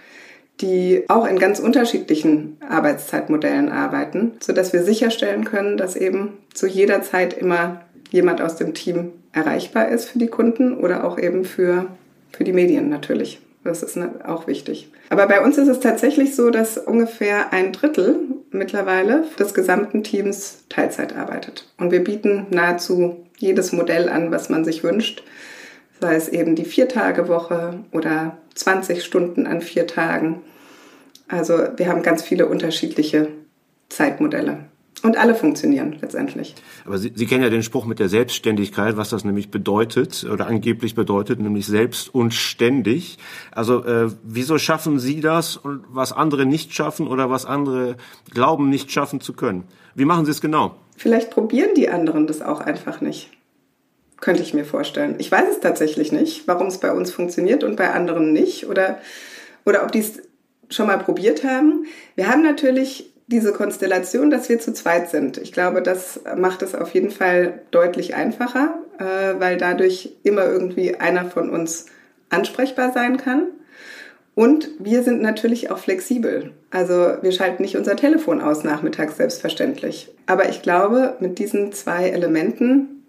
die 0.62 1.06
auch 1.08 1.26
in 1.28 1.40
ganz 1.40 1.60
unterschiedlichen 1.60 2.58
Arbeitszeitmodellen 2.68 3.70
arbeiten, 3.70 4.34
sodass 4.40 4.72
wir 4.72 4.84
sicherstellen 4.84 5.46
können, 5.46 5.78
dass 5.78 5.96
eben 5.96 6.38
zu 6.54 6.68
jeder 6.68 7.02
Zeit 7.02 7.34
immer 7.34 7.82
jemand 8.12 8.42
aus 8.42 8.56
dem 8.56 8.74
Team 8.74 9.12
erreichbar 9.32 9.90
ist 9.90 10.06
für 10.06 10.20
die 10.20 10.28
Kunden 10.28 10.78
oder 10.78 11.06
auch 11.06 11.18
eben 11.18 11.44
für, 11.44 11.88
für 12.32 12.44
die 12.44 12.54
Medien 12.54 12.90
natürlich. 12.90 13.40
Das 13.64 13.82
ist 13.82 13.98
ne, 13.98 14.12
auch 14.28 14.46
wichtig. 14.46 14.90
Aber 15.10 15.26
bei 15.28 15.42
uns 15.42 15.58
ist 15.58 15.70
es 15.70 15.80
tatsächlich 15.80 16.36
so, 16.36 16.50
dass 16.50 16.78
ungefähr 16.78 17.52
ein 17.52 17.72
Drittel 17.72 18.20
mittlerweile 18.54 19.26
des 19.40 19.54
gesamten 19.54 20.04
Teams 20.04 20.64
Teilzeit 20.70 21.16
arbeitet. 21.16 21.68
Und 21.78 21.92
wir 21.92 22.04
bieten 22.04 22.48
nahezu 22.50 23.26
jedes 23.38 23.72
Modell 23.72 24.10
an, 24.10 24.32
was 24.32 24.50
man 24.50 24.64
sich 24.64 24.84
wünscht. 24.84 25.24
Sei 26.00 26.16
es 26.16 26.30
eben 26.30 26.56
die 26.56 26.66
Viertagewoche 26.66 27.80
oder 27.92 28.38
20 28.56 29.04
Stunden 29.04 29.48
an 29.48 29.62
vier 29.62 29.88
Tagen. 29.88 30.42
Also 31.28 31.54
wir 31.78 31.88
haben 31.88 32.04
ganz 32.04 32.24
viele 32.24 32.48
unterschiedliche 32.48 33.30
Zeitmodelle. 33.90 34.66
Und 35.02 35.18
alle 35.18 35.36
funktionieren 35.36 35.98
letztendlich. 36.00 36.56
Aber 36.86 36.98
Sie, 36.98 37.12
Sie 37.14 37.26
kennen 37.26 37.44
ja 37.44 37.50
den 37.50 37.64
Spruch 37.64 37.86
mit 37.86 38.00
der 38.00 38.08
Selbstständigkeit, 38.08 38.96
was 38.96 39.10
das 39.10 39.26
nämlich 39.26 39.52
bedeutet 39.52 40.26
oder 40.32 40.48
angeblich 40.48 40.96
bedeutet, 40.96 41.42
nämlich 41.42 41.66
selbst 41.66 42.14
und 42.14 42.34
ständig. 42.34 43.18
Also 43.52 43.84
äh, 43.84 44.10
wieso 44.24 44.58
schaffen 44.58 45.00
Sie 45.00 45.20
das 45.20 45.58
und 45.58 45.84
was 45.90 46.14
andere 46.14 46.46
nicht 46.46 46.74
schaffen 46.74 47.08
oder 47.08 47.30
was 47.30 47.46
andere 47.46 47.98
glauben 48.34 48.70
nicht 48.70 48.92
schaffen 48.92 49.20
zu 49.20 49.34
können? 49.34 49.66
Wie 49.96 50.06
machen 50.06 50.24
Sie 50.24 50.32
es 50.32 50.40
genau? 50.40 50.76
Vielleicht 50.96 51.32
probieren 51.32 51.72
die 51.76 51.90
anderen 51.90 52.28
das 52.28 52.42
auch 52.42 52.62
einfach 52.62 53.02
nicht. 53.02 53.30
Könnte 54.22 54.42
ich 54.42 54.54
mir 54.54 54.64
vorstellen. 54.64 55.16
Ich 55.18 55.30
weiß 55.30 55.50
es 55.52 55.60
tatsächlich 55.60 56.14
nicht, 56.14 56.48
warum 56.48 56.68
es 56.68 56.78
bei 56.78 56.94
uns 56.94 57.12
funktioniert 57.12 57.66
und 57.66 57.76
bei 57.76 57.92
anderen 57.92 58.32
nicht 58.32 58.68
oder, 58.68 59.00
oder 59.66 59.84
ob 59.84 59.92
die 59.92 60.00
es 60.00 60.22
schon 60.70 60.88
mal 60.88 60.98
probiert 60.98 61.44
haben. 61.44 61.86
Wir 62.16 62.30
haben 62.30 62.42
natürlich 62.42 63.13
diese 63.34 63.52
Konstellation, 63.52 64.30
dass 64.30 64.48
wir 64.48 64.60
zu 64.60 64.74
zweit 64.74 65.10
sind. 65.10 65.40
Ich 65.40 65.52
glaube, 65.52 65.82
das 65.82 66.22
macht 66.38 66.62
es 66.62 66.76
auf 66.76 66.94
jeden 66.94 67.10
Fall 67.10 67.64
deutlich 67.72 68.14
einfacher, 68.14 68.76
äh, 69.00 69.40
weil 69.40 69.58
dadurch 69.58 70.12
immer 70.22 70.46
irgendwie 70.46 70.96
einer 70.96 71.26
von 71.26 71.50
uns 71.50 71.88
ansprechbar 72.30 72.92
sein 72.94 73.18
kann. 73.18 73.48
Und 74.36 74.70
wir 74.78 75.02
sind 75.02 75.22
natürlich 75.22 75.72
auch 75.72 75.80
flexibel. 75.80 76.52
Also 76.70 77.18
wir 77.22 77.32
schalten 77.32 77.64
nicht 77.64 77.76
unser 77.76 77.96
Telefon 77.96 78.40
aus 78.40 78.64
nachmittags 78.64 79.18
selbstverständlich. 79.18 80.12
Aber 80.28 80.50
ich 80.50 80.62
glaube, 80.62 81.16
mit 81.20 81.40
diesen 81.40 81.74
zwei 81.74 82.10
Elementen 82.10 83.04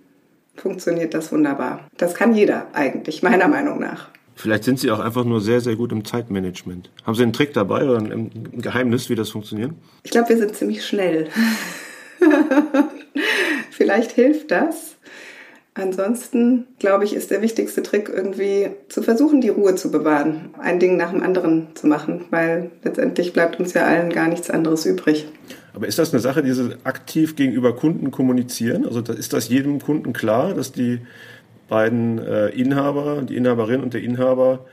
funktioniert 0.56 1.12
das 1.12 1.32
wunderbar. 1.32 1.86
Das 1.98 2.14
kann 2.14 2.34
jeder 2.34 2.66
eigentlich, 2.72 3.22
meiner 3.22 3.48
Meinung 3.48 3.78
nach. 3.78 4.08
Vielleicht 4.34 4.64
sind 4.64 4.80
Sie 4.80 4.90
auch 4.90 4.98
einfach 4.98 5.24
nur 5.24 5.40
sehr, 5.40 5.60
sehr 5.60 5.76
gut 5.76 5.92
im 5.92 6.04
Zeitmanagement. 6.04 6.90
Haben 7.04 7.14
Sie 7.14 7.22
einen 7.22 7.32
Trick 7.32 7.54
dabei 7.54 7.84
oder 7.84 7.98
ein 7.98 8.50
Geheimnis, 8.56 9.08
wie 9.08 9.14
das 9.14 9.30
funktioniert? 9.30 9.72
Ich 10.02 10.10
glaube, 10.10 10.30
wir 10.30 10.38
sind 10.38 10.54
ziemlich 10.56 10.84
schnell. 10.84 11.28
Vielleicht 13.70 14.12
hilft 14.12 14.50
das. 14.50 14.96
Ansonsten, 15.76 16.66
glaube 16.78 17.04
ich, 17.04 17.14
ist 17.14 17.32
der 17.32 17.42
wichtigste 17.42 17.82
Trick 17.82 18.08
irgendwie 18.08 18.70
zu 18.88 19.02
versuchen, 19.02 19.40
die 19.40 19.48
Ruhe 19.48 19.74
zu 19.74 19.90
bewahren, 19.90 20.54
ein 20.60 20.78
Ding 20.78 20.96
nach 20.96 21.10
dem 21.10 21.20
anderen 21.20 21.74
zu 21.74 21.88
machen, 21.88 22.26
weil 22.30 22.70
letztendlich 22.84 23.32
bleibt 23.32 23.58
uns 23.58 23.74
ja 23.74 23.84
allen 23.84 24.10
gar 24.10 24.28
nichts 24.28 24.50
anderes 24.50 24.86
übrig. 24.86 25.26
Aber 25.72 25.88
ist 25.88 25.98
das 25.98 26.12
eine 26.12 26.20
Sache, 26.20 26.44
die 26.44 26.52
Sie 26.52 26.76
aktiv 26.84 27.34
gegenüber 27.34 27.74
Kunden 27.74 28.12
kommunizieren? 28.12 28.86
Also 28.86 29.00
ist 29.00 29.32
das 29.32 29.48
jedem 29.48 29.80
Kunden 29.80 30.12
klar, 30.12 30.54
dass 30.54 30.70
die 30.70 31.00
beiden 31.68 32.18
äh, 32.18 32.48
Inhaber, 32.48 33.22
die 33.22 33.36
Inhaberin 33.36 33.82
und 33.82 33.94
der 33.94 34.02
Inhaber 34.02 34.66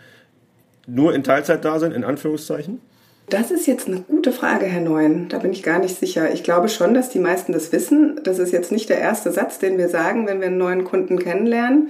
nur 0.88 1.13
in 1.13 1.23
Teilzeit 1.23 1.63
da 1.63 1.80
sind, 1.80 1.93
in 1.93 2.04
Anführungszeichen? 2.04 2.80
Das 3.30 3.49
ist 3.49 3.65
jetzt 3.65 3.88
eine 3.88 4.01
gute 4.01 4.34
Frage, 4.34 4.65
Herr 4.65 4.82
Neuen. 4.82 5.30
Da 5.30 5.38
bin 5.38 5.54
ich 5.54 5.63
gar 5.63 5.80
nicht 5.80 5.97
sicher. 5.97 6.34
Ich 6.34 6.43
glaube 6.43 6.67
schon, 6.67 6.93
dass 6.93 7.10
die 7.10 7.19
meisten 7.19 7.54
das 7.54 7.71
wissen. 7.71 8.19
Das 8.23 8.39
ist 8.39 8.51
jetzt 8.51 8.73
nicht 8.73 8.89
der 8.89 8.99
erste 8.99 9.32
Satz, 9.32 9.58
den 9.58 9.77
wir 9.77 9.88
sagen, 9.88 10.27
wenn 10.27 10.41
wir 10.41 10.47
einen 10.47 10.58
neuen 10.58 10.84
Kunden 10.84 11.17
kennenlernen. 11.17 11.89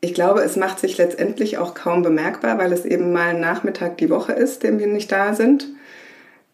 Ich 0.00 0.12
glaube, 0.12 0.42
es 0.42 0.56
macht 0.56 0.78
sich 0.78 0.98
letztendlich 0.98 1.56
auch 1.56 1.74
kaum 1.74 2.02
bemerkbar, 2.02 2.58
weil 2.58 2.72
es 2.72 2.84
eben 2.84 3.12
mal 3.12 3.30
ein 3.30 3.40
Nachmittag 3.40 3.96
die 3.96 4.10
Woche 4.10 4.32
ist, 4.32 4.62
den 4.62 4.78
wir 4.78 4.86
nicht 4.86 5.10
da 5.10 5.34
sind. 5.34 5.68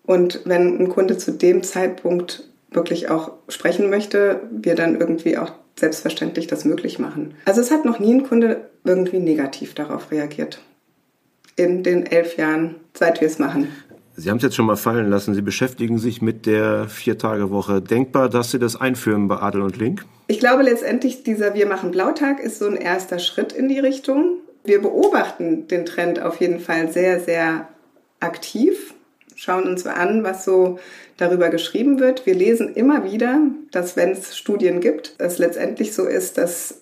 Und 0.06 0.42
wenn 0.44 0.78
ein 0.78 0.88
Kunde 0.90 1.18
zu 1.18 1.32
dem 1.32 1.62
Zeitpunkt 1.62 2.44
wirklich 2.70 3.10
auch 3.10 3.32
sprechen 3.48 3.90
möchte, 3.90 4.42
wir 4.50 4.76
dann 4.76 4.98
irgendwie 4.98 5.38
auch 5.38 5.52
selbstverständlich 5.78 6.46
das 6.46 6.64
möglich 6.64 6.98
machen. 6.98 7.34
Also 7.44 7.60
es 7.60 7.70
hat 7.70 7.84
noch 7.84 7.98
nie 7.98 8.14
ein 8.14 8.24
Kunde 8.24 8.68
irgendwie 8.84 9.18
negativ 9.18 9.74
darauf 9.74 10.10
reagiert. 10.10 10.60
In 11.56 11.82
den 11.82 12.06
elf 12.06 12.36
Jahren, 12.36 12.76
seit 12.94 13.20
wir 13.20 13.28
es 13.28 13.38
machen. 13.38 13.68
Sie 14.16 14.30
haben 14.30 14.36
es 14.36 14.44
jetzt 14.44 14.54
schon 14.54 14.66
mal 14.66 14.76
fallen 14.76 15.10
lassen. 15.10 15.34
Sie 15.34 15.42
beschäftigen 15.42 15.98
sich 15.98 16.22
mit 16.22 16.46
der 16.46 16.88
Vier-Tage-Woche. 16.88 17.80
Denkbar, 17.82 18.28
dass 18.28 18.52
Sie 18.52 18.60
das 18.60 18.80
einführen 18.80 19.26
bei 19.26 19.36
Adel 19.38 19.62
und 19.62 19.76
Link? 19.76 20.04
Ich 20.28 20.38
glaube 20.38 20.62
letztendlich, 20.62 21.24
dieser 21.24 21.54
Wir 21.54 21.66
machen 21.66 21.90
Blautag 21.90 22.40
ist 22.40 22.58
so 22.58 22.66
ein 22.66 22.76
erster 22.76 23.18
Schritt 23.18 23.52
in 23.52 23.68
die 23.68 23.80
Richtung. 23.80 24.38
Wir 24.62 24.80
beobachten 24.80 25.66
den 25.66 25.84
Trend 25.84 26.20
auf 26.22 26.40
jeden 26.40 26.60
Fall 26.60 26.92
sehr, 26.92 27.20
sehr 27.20 27.68
aktiv 28.20 28.93
schauen 29.44 29.64
uns 29.64 29.86
an, 29.86 30.24
was 30.24 30.44
so 30.44 30.78
darüber 31.16 31.50
geschrieben 31.50 32.00
wird. 32.00 32.26
Wir 32.26 32.34
lesen 32.34 32.74
immer 32.74 33.04
wieder, 33.04 33.40
dass 33.70 33.96
wenn 33.96 34.10
es 34.10 34.36
Studien 34.36 34.80
gibt, 34.80 35.14
es 35.18 35.38
letztendlich 35.38 35.94
so 35.94 36.06
ist, 36.06 36.38
dass 36.38 36.80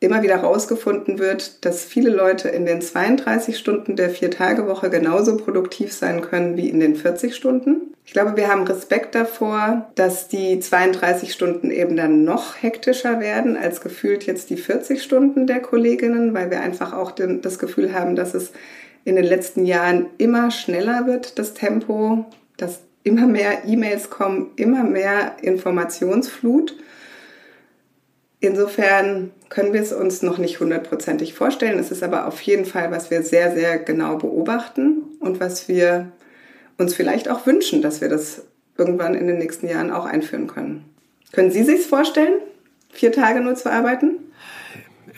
immer 0.00 0.22
wieder 0.22 0.42
herausgefunden 0.42 1.20
wird, 1.20 1.64
dass 1.64 1.84
viele 1.84 2.10
Leute 2.10 2.48
in 2.48 2.66
den 2.66 2.82
32 2.82 3.56
Stunden 3.56 3.94
der 3.94 4.10
Vier-Tage-Woche 4.10 4.90
genauso 4.90 5.36
produktiv 5.36 5.92
sein 5.92 6.20
können 6.22 6.56
wie 6.56 6.68
in 6.68 6.80
den 6.80 6.96
40 6.96 7.34
Stunden. 7.36 7.94
Ich 8.04 8.12
glaube, 8.12 8.36
wir 8.36 8.48
haben 8.48 8.64
Respekt 8.64 9.14
davor, 9.14 9.90
dass 9.94 10.26
die 10.26 10.58
32 10.58 11.32
Stunden 11.32 11.70
eben 11.70 11.96
dann 11.96 12.24
noch 12.24 12.60
hektischer 12.60 13.20
werden 13.20 13.56
als 13.56 13.80
gefühlt 13.80 14.26
jetzt 14.26 14.50
die 14.50 14.56
40 14.56 15.00
Stunden 15.00 15.46
der 15.46 15.60
Kolleginnen, 15.60 16.34
weil 16.34 16.50
wir 16.50 16.60
einfach 16.60 16.92
auch 16.92 17.12
das 17.12 17.60
Gefühl 17.60 17.94
haben, 17.94 18.16
dass 18.16 18.34
es 18.34 18.50
in 19.04 19.16
den 19.16 19.24
letzten 19.24 19.66
Jahren 19.66 20.06
immer 20.18 20.50
schneller 20.50 21.06
wird, 21.06 21.38
das 21.38 21.54
Tempo, 21.54 22.24
dass 22.56 22.80
immer 23.04 23.26
mehr 23.26 23.64
E-Mails 23.66 24.10
kommen, 24.10 24.50
immer 24.56 24.84
mehr 24.84 25.36
Informationsflut. 25.42 26.76
Insofern 28.40 29.30
können 29.48 29.72
wir 29.72 29.80
es 29.80 29.92
uns 29.92 30.22
noch 30.22 30.38
nicht 30.38 30.60
hundertprozentig 30.60 31.34
vorstellen. 31.34 31.78
Es 31.78 31.90
ist 31.90 32.02
aber 32.02 32.26
auf 32.26 32.40
jeden 32.42 32.64
Fall, 32.64 32.90
was 32.90 33.10
wir 33.10 33.22
sehr, 33.22 33.52
sehr 33.54 33.78
genau 33.78 34.16
beobachten 34.16 35.02
und 35.20 35.40
was 35.40 35.68
wir 35.68 36.10
uns 36.78 36.94
vielleicht 36.94 37.28
auch 37.28 37.46
wünschen, 37.46 37.82
dass 37.82 38.00
wir 38.00 38.08
das 38.08 38.44
irgendwann 38.76 39.14
in 39.14 39.26
den 39.26 39.38
nächsten 39.38 39.68
Jahren 39.68 39.90
auch 39.90 40.06
einführen 40.06 40.46
können. 40.46 40.84
Können 41.32 41.50
Sie 41.50 41.62
sich 41.62 41.86
vorstellen, 41.86 42.40
vier 42.90 43.12
Tage 43.12 43.40
nur 43.40 43.54
zu 43.54 43.70
arbeiten? 43.70 44.18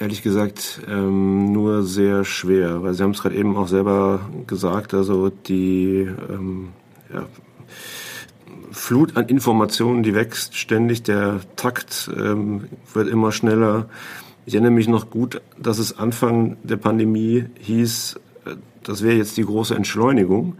Ehrlich 0.00 0.22
gesagt, 0.22 0.80
ähm, 0.88 1.52
nur 1.52 1.84
sehr 1.84 2.24
schwer, 2.24 2.82
weil 2.82 2.94
Sie 2.94 3.02
haben 3.02 3.12
es 3.12 3.22
gerade 3.22 3.36
eben 3.36 3.56
auch 3.56 3.68
selber 3.68 4.28
gesagt, 4.46 4.92
also 4.92 5.30
die 5.30 6.08
ähm, 6.28 6.70
ja, 7.12 7.26
Flut 8.72 9.16
an 9.16 9.28
Informationen, 9.28 10.02
die 10.02 10.14
wächst 10.14 10.56
ständig, 10.56 11.04
der 11.04 11.40
Takt 11.54 12.10
ähm, 12.16 12.64
wird 12.92 13.08
immer 13.08 13.30
schneller. 13.30 13.88
Ich 14.46 14.54
erinnere 14.54 14.72
mich 14.72 14.88
noch 14.88 15.10
gut, 15.10 15.40
dass 15.58 15.78
es 15.78 15.96
Anfang 15.96 16.56
der 16.64 16.76
Pandemie 16.76 17.44
hieß, 17.60 18.18
äh, 18.46 18.56
das 18.82 19.02
wäre 19.04 19.16
jetzt 19.16 19.36
die 19.36 19.44
große 19.44 19.76
Entschleunigung. 19.76 20.56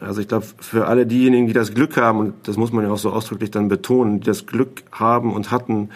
Also 0.00 0.20
ich 0.20 0.28
glaube, 0.28 0.46
für 0.58 0.86
alle 0.86 1.06
diejenigen, 1.06 1.48
die 1.48 1.52
das 1.52 1.74
Glück 1.74 1.96
haben, 1.96 2.18
und 2.18 2.48
das 2.48 2.56
muss 2.56 2.72
man 2.72 2.84
ja 2.84 2.90
auch 2.90 2.98
so 2.98 3.10
ausdrücklich 3.10 3.50
dann 3.50 3.68
betonen, 3.68 4.20
die 4.20 4.26
das 4.26 4.46
Glück 4.46 4.84
haben 4.92 5.34
und 5.34 5.50
hatten, 5.50 5.90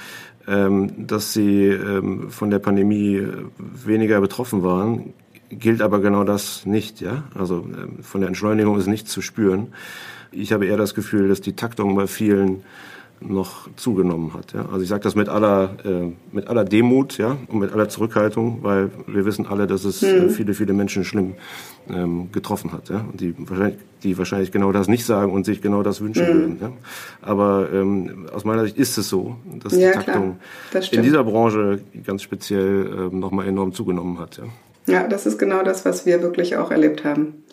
dass 0.47 1.33
sie 1.33 1.67
ähm, 1.67 2.31
von 2.31 2.51
der 2.51 2.59
Pandemie 2.59 3.27
weniger 3.59 4.21
betroffen 4.21 4.63
waren, 4.63 5.13
gilt 5.51 5.83
aber 5.83 6.01
genau 6.01 6.25
das 6.25 6.67
nicht. 6.67 7.01
Ja? 7.01 7.25
Also 7.35 7.67
ähm, 7.77 8.03
von 8.03 8.21
der 8.21 8.29
Entschleunigung 8.29 8.79
ist 8.79 8.87
nichts 8.87 9.11
zu 9.11 9.23
spüren. 9.23 9.69
Ich 10.31 10.53
habe 10.53 10.67
eher 10.67 10.77
das 10.77 10.95
Gefühl, 10.95 11.29
dass 11.29 11.41
die 11.41 11.55
Taktung 11.55 11.95
bei 11.95 12.07
vielen 12.07 12.63
noch 13.29 13.69
zugenommen 13.77 14.35
hat. 14.35 14.53
Ja? 14.53 14.67
Also 14.67 14.83
ich 14.83 14.89
sage 14.89 15.03
das 15.03 15.15
mit 15.15 15.29
aller, 15.29 15.77
äh, 15.85 16.13
mit 16.33 16.49
aller 16.49 16.65
Demut 16.65 17.19
ja? 17.19 17.37
und 17.49 17.59
mit 17.59 17.73
aller 17.73 17.89
Zurückhaltung, 17.89 18.59
weil 18.63 18.91
wir 19.07 19.25
wissen 19.25 19.47
alle, 19.47 19.67
dass 19.67 19.85
es 19.85 20.03
äh, 20.03 20.21
mhm. 20.21 20.31
viele, 20.31 20.55
viele 20.55 20.73
Menschen 20.73 21.05
schlimm 21.05 21.35
ähm, 21.89 22.31
getroffen 22.33 22.73
hat. 22.73 22.89
Ja? 22.89 23.05
Und 23.11 23.21
die 23.21 23.35
wahrscheinlich, 23.39 23.79
die 24.03 24.19
wahrscheinlich 24.19 24.53
genau 24.53 24.73
das 24.73 24.89
nicht 24.89 25.05
sagen 25.05 25.33
und 25.33 25.45
sich 25.45 25.63
genau 25.63 25.83
das 25.83 26.01
wünschen 26.01 26.27
mhm. 26.27 26.35
würden. 26.35 26.59
Ja? 26.61 26.73
Aber 27.21 27.69
ähm, 27.73 28.27
aus 28.33 28.45
meiner 28.45 28.65
Sicht 28.65 28.77
ist 28.77 28.99
es 28.99 29.09
so, 29.09 29.37
dass 29.63 29.77
ja, 29.77 29.89
die 29.89 29.95
Taktung 29.95 30.37
in 30.91 31.03
dieser 31.03 31.25
Branche 31.25 31.81
ganz 32.05 32.23
speziell 32.23 33.11
äh, 33.13 33.15
nochmal 33.15 33.49
enorm 33.49 33.73
zugenommen 33.73 34.19
hat. 34.19 34.39
Ja? 34.39 34.45
ja, 34.93 35.09
das 35.09 35.27
ist 35.27 35.39
genau 35.39 35.63
das, 35.63 35.85
was 35.85 36.07
wir 36.07 36.23
wirklich 36.23 36.57
auch 36.57 36.71
erlebt 36.71 37.05
haben. 37.05 37.45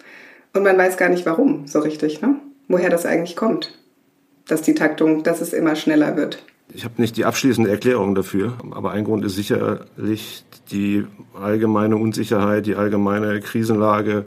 Und 0.54 0.64
man 0.64 0.78
weiß 0.78 0.98
gar 0.98 1.10
nicht 1.10 1.26
warum 1.26 1.68
so 1.68 1.80
richtig, 1.80 2.22
ne? 2.22 2.36
woher 2.68 2.90
das 2.90 3.06
eigentlich 3.06 3.36
kommt 3.36 3.79
dass 4.50 4.62
die 4.62 4.76
Taktung, 4.76 5.24
dass 5.24 5.42
es 5.42 5.54
immer 5.54 5.76
schneller 5.76 6.18
wird. 6.18 6.44
Ich 6.74 6.84
habe 6.86 6.96
nicht 6.98 7.18
die 7.18 7.26
abschließende 7.26 7.70
Erklärung 7.70 8.14
dafür, 8.14 8.54
aber 8.72 8.92
ein 8.92 9.04
Grund 9.04 9.26
ist 9.26 9.36
sicherlich 9.36 10.44
die 10.72 11.06
allgemeine 11.34 11.98
Unsicherheit, 11.98 12.68
die 12.68 12.76
allgemeine 12.76 13.40
Krisenlage, 13.40 14.26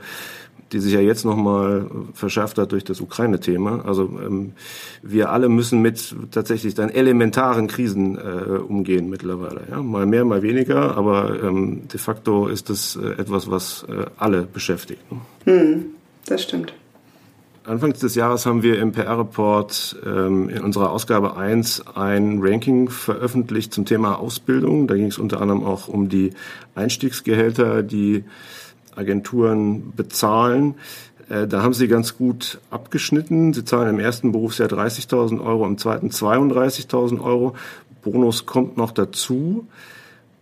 die 0.73 0.81
sich 0.81 0.95
ja 0.95 1.01
jetzt 1.01 1.25
nochmal 1.25 1.89
verschärft 2.15 2.59
hat 2.59 2.73
durch 2.73 2.83
das 2.83 3.01
Ukraine-Thema. 3.01 3.85
Also 3.85 4.05
ähm, 4.25 4.53
wir 5.03 5.31
alle 5.31 5.49
müssen 5.49 5.83
mit 5.83 6.17
tatsächlich 6.31 6.75
dann 6.75 6.89
elementaren 6.89 7.69
Krisen 7.69 8.17
äh, 8.17 8.59
umgehen 8.59 9.09
mittlerweile. 9.11 9.63
Ja? 9.71 9.83
Mal 9.83 10.07
mehr, 10.07 10.25
mal 10.25 10.43
weniger, 10.43 10.97
aber 10.97 11.43
ähm, 11.45 11.83
de 11.93 12.01
facto 12.01 12.49
ist 12.49 12.71
das 12.71 12.97
äh, 12.97 13.21
etwas, 13.21 13.51
was 13.51 13.85
äh, 13.89 14.07
alle 14.17 14.43
beschäftigt. 14.43 15.03
Hm, 15.45 15.85
das 16.27 16.43
stimmt. 16.43 16.73
Anfangs 17.65 18.01
des 18.01 18.17
Jahres 18.17 18.45
haben 18.45 18.65
wir 18.65 18.81
im 18.81 18.91
PR-Report 18.91 19.97
ähm, 20.05 20.49
in 20.49 20.65
unserer 20.65 20.91
Ausgabe 20.91 21.37
1 21.37 21.87
ein 21.95 22.41
Ranking 22.43 22.89
veröffentlicht 22.89 23.73
zum 23.73 23.85
Thema 23.85 24.19
Ausbildung. 24.19 24.89
Da 24.89 24.97
ging 24.97 25.07
es 25.07 25.19
unter 25.19 25.41
anderem 25.41 25.63
auch 25.63 25.87
um 25.87 26.09
die 26.09 26.33
Einstiegsgehälter, 26.75 27.85
die 27.85 28.25
Agenturen 28.97 29.93
bezahlen. 29.95 30.75
Äh, 31.29 31.47
da 31.47 31.63
haben 31.63 31.73
sie 31.73 31.87
ganz 31.87 32.17
gut 32.17 32.59
abgeschnitten. 32.71 33.53
Sie 33.53 33.65
zahlen 33.65 33.91
im 33.91 34.01
ersten 34.01 34.33
Berufsjahr 34.33 34.69
30.000 34.69 35.41
Euro, 35.41 35.65
im 35.65 35.79
zweiten 35.79 36.09
32.000 36.09 37.23
Euro. 37.23 37.55
Bonus 38.03 38.45
kommt 38.45 38.77
noch 38.77 38.91
dazu. 38.91 39.69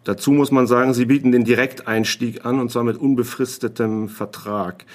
Dazu 0.05 0.33
muss 0.33 0.51
man 0.51 0.67
sagen, 0.67 0.95
sie 0.95 1.05
bieten 1.05 1.33
den 1.33 1.45
Direkteinstieg 1.45 2.47
an 2.47 2.61
und 2.61 2.71
zwar 2.71 2.85
mit 2.85 2.97
unbefristetem 2.97 4.09
Vertrag. 4.09 4.87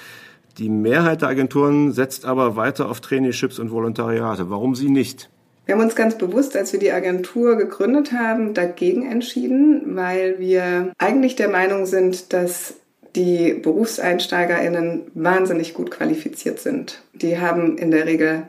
Die 0.58 0.70
Mehrheit 0.70 1.22
der 1.22 1.28
Agenturen 1.28 1.92
setzt 1.92 2.24
aber 2.24 2.56
weiter 2.56 2.88
auf 2.88 3.00
Traineeships 3.00 3.58
und 3.58 3.70
Volontariate. 3.70 4.48
Warum 4.48 4.74
sie 4.74 4.88
nicht? 4.88 5.28
Wir 5.66 5.74
haben 5.74 5.82
uns 5.82 5.96
ganz 5.96 6.16
bewusst, 6.16 6.56
als 6.56 6.72
wir 6.72 6.80
die 6.80 6.92
Agentur 6.92 7.56
gegründet 7.56 8.12
haben, 8.12 8.54
dagegen 8.54 9.04
entschieden, 9.04 9.96
weil 9.96 10.38
wir 10.38 10.92
eigentlich 10.98 11.36
der 11.36 11.48
Meinung 11.48 11.86
sind, 11.86 12.32
dass 12.32 12.74
die 13.16 13.54
BerufseinsteigerInnen 13.54 15.02
wahnsinnig 15.14 15.74
gut 15.74 15.90
qualifiziert 15.90 16.60
sind. 16.60 17.02
Die 17.14 17.38
haben 17.38 17.76
in 17.78 17.90
der 17.90 18.06
Regel 18.06 18.44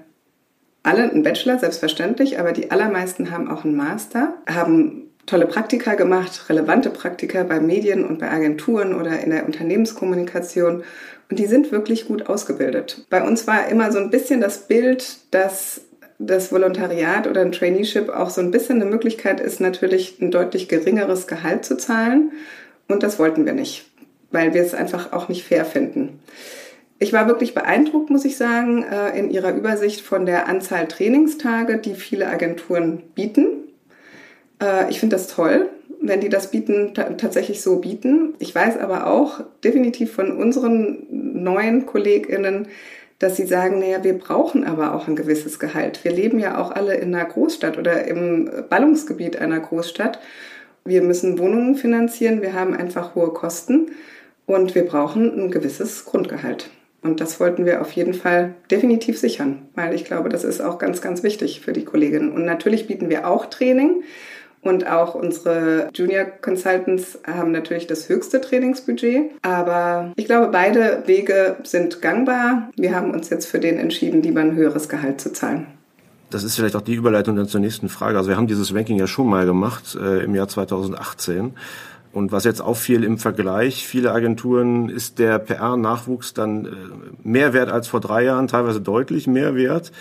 alle 0.83 1.09
einen 1.09 1.23
Bachelor, 1.23 1.59
selbstverständlich, 1.59 2.39
aber 2.39 2.51
die 2.53 2.71
allermeisten 2.71 3.31
haben 3.31 3.49
auch 3.49 3.65
einen 3.65 3.75
Master, 3.75 4.35
haben 4.47 5.09
tolle 5.27 5.45
Praktika 5.45 5.93
gemacht, 5.93 6.49
relevante 6.49 6.89
Praktika 6.89 7.43
bei 7.43 7.59
Medien 7.59 8.03
und 8.03 8.17
bei 8.17 8.31
Agenturen 8.31 8.95
oder 8.95 9.19
in 9.19 9.29
der 9.29 9.45
Unternehmenskommunikation 9.45 10.83
und 11.29 11.39
die 11.39 11.45
sind 11.45 11.71
wirklich 11.71 12.07
gut 12.07 12.27
ausgebildet. 12.27 13.05
Bei 13.09 13.21
uns 13.21 13.45
war 13.45 13.67
immer 13.67 13.91
so 13.91 13.99
ein 13.99 14.09
bisschen 14.09 14.41
das 14.41 14.67
Bild, 14.67 15.17
dass 15.31 15.81
das 16.19 16.51
Volontariat 16.51 17.27
oder 17.27 17.41
ein 17.41 17.51
Traineeship 17.51 18.09
auch 18.09 18.29
so 18.29 18.41
ein 18.41 18.51
bisschen 18.51 18.81
eine 18.81 18.89
Möglichkeit 18.89 19.39
ist, 19.39 19.59
natürlich 19.59 20.19
ein 20.19 20.31
deutlich 20.31 20.67
geringeres 20.67 21.27
Gehalt 21.27 21.63
zu 21.65 21.77
zahlen. 21.77 22.31
Und 22.87 23.03
das 23.03 23.19
wollten 23.19 23.45
wir 23.45 23.53
nicht, 23.53 23.85
weil 24.31 24.53
wir 24.53 24.61
es 24.61 24.73
einfach 24.73 25.13
auch 25.13 25.29
nicht 25.29 25.43
fair 25.43 25.65
finden. 25.65 26.19
Ich 26.99 27.13
war 27.13 27.27
wirklich 27.27 27.53
beeindruckt, 27.53 28.09
muss 28.09 28.25
ich 28.25 28.37
sagen, 28.37 28.83
äh, 28.83 29.19
in 29.19 29.29
ihrer 29.29 29.53
Übersicht 29.53 30.01
von 30.01 30.25
der 30.25 30.47
Anzahl 30.47 30.87
Trainingstage, 30.87 31.77
die 31.77 31.93
viele 31.93 32.27
Agenturen 32.27 33.03
bieten. 33.13 33.66
Äh, 34.61 34.89
ich 34.89 34.99
finde 34.99 35.15
das 35.15 35.27
toll 35.27 35.69
wenn 36.01 36.21
die 36.21 36.29
das 36.29 36.51
bieten, 36.51 36.93
tatsächlich 36.93 37.61
so 37.61 37.77
bieten. 37.77 38.33
Ich 38.39 38.53
weiß 38.53 38.77
aber 38.77 39.07
auch 39.07 39.41
definitiv 39.63 40.13
von 40.13 40.31
unseren 40.31 41.05
neuen 41.09 41.85
KollegInnen, 41.85 42.67
dass 43.19 43.35
sie 43.35 43.47
sagen, 43.47 43.79
naja, 43.79 44.03
wir 44.03 44.17
brauchen 44.17 44.63
aber 44.63 44.93
auch 44.93 45.07
ein 45.07 45.15
gewisses 45.15 45.59
Gehalt. 45.59 46.03
Wir 46.03 46.11
leben 46.11 46.39
ja 46.39 46.59
auch 46.59 46.71
alle 46.71 46.95
in 46.95 47.13
einer 47.13 47.25
Großstadt 47.25 47.77
oder 47.77 48.05
im 48.05 48.49
Ballungsgebiet 48.69 49.37
einer 49.37 49.59
Großstadt. 49.59 50.19
Wir 50.85 51.01
müssen 51.01 51.39
Wohnungen 51.39 51.75
finanzieren, 51.75 52.41
wir 52.41 52.53
haben 52.53 52.75
einfach 52.75 53.15
hohe 53.15 53.33
Kosten 53.33 53.87
und 54.45 54.75
wir 54.75 54.85
brauchen 54.85 55.37
ein 55.37 55.51
gewisses 55.51 56.05
Grundgehalt. 56.05 56.69
Und 57.01 57.19
das 57.19 57.39
wollten 57.39 57.65
wir 57.65 57.81
auf 57.81 57.91
jeden 57.91 58.13
Fall 58.13 58.53
definitiv 58.71 59.19
sichern, 59.19 59.63
weil 59.75 59.93
ich 59.93 60.05
glaube, 60.05 60.29
das 60.29 60.43
ist 60.43 60.61
auch 60.61 60.77
ganz, 60.77 61.01
ganz 61.01 61.23
wichtig 61.23 61.61
für 61.61 61.73
die 61.73 61.85
Kolleginnen. 61.85 62.31
Und 62.31 62.45
natürlich 62.45 62.87
bieten 62.87 63.09
wir 63.09 63.27
auch 63.27 63.47
Training. 63.47 64.03
Und 64.67 64.85
auch 64.87 65.15
unsere 65.15 65.89
Junior 65.93 66.25
Consultants 66.25 67.19
haben 67.25 67.51
natürlich 67.51 67.87
das 67.87 68.09
höchste 68.09 68.41
Trainingsbudget. 68.41 69.31
Aber 69.41 70.11
ich 70.15 70.25
glaube, 70.25 70.49
beide 70.51 71.03
Wege 71.05 71.57
sind 71.63 72.01
gangbar. 72.01 72.69
Wir 72.75 72.93
haben 72.93 73.11
uns 73.11 73.29
jetzt 73.29 73.45
für 73.47 73.59
den 73.59 73.77
entschieden, 73.77 74.21
lieber 74.21 74.41
ein 74.41 74.55
höheres 74.55 74.89
Gehalt 74.89 75.21
zu 75.21 75.31
zahlen. 75.31 75.67
Das 76.29 76.43
ist 76.43 76.57
vielleicht 76.57 76.75
auch 76.75 76.81
die 76.81 76.95
Überleitung 76.95 77.37
dann 77.37 77.47
zur 77.47 77.61
nächsten 77.61 77.87
Frage. 77.87 78.17
Also 78.17 78.29
wir 78.29 78.35
haben 78.35 78.47
dieses 78.47 78.75
Ranking 78.75 78.99
ja 78.99 79.07
schon 79.07 79.29
mal 79.29 79.45
gemacht 79.45 79.97
äh, 79.99 80.23
im 80.23 80.35
Jahr 80.35 80.49
2018. 80.49 81.53
Und 82.11 82.31
was 82.31 82.43
jetzt 82.43 82.61
auffiel 82.61 83.03
im 83.03 83.17
Vergleich, 83.17 83.87
viele 83.87 84.11
Agenturen 84.11 84.89
ist 84.89 85.19
der 85.19 85.39
PR-Nachwuchs 85.39 86.33
dann 86.33 86.65
äh, 86.65 86.69
mehr 87.23 87.53
wert 87.53 87.69
als 87.69 87.87
vor 87.87 88.01
drei 88.01 88.23
Jahren, 88.23 88.47
teilweise 88.47 88.81
deutlich 88.81 89.27
mehr 89.27 89.55
wert. 89.55 89.91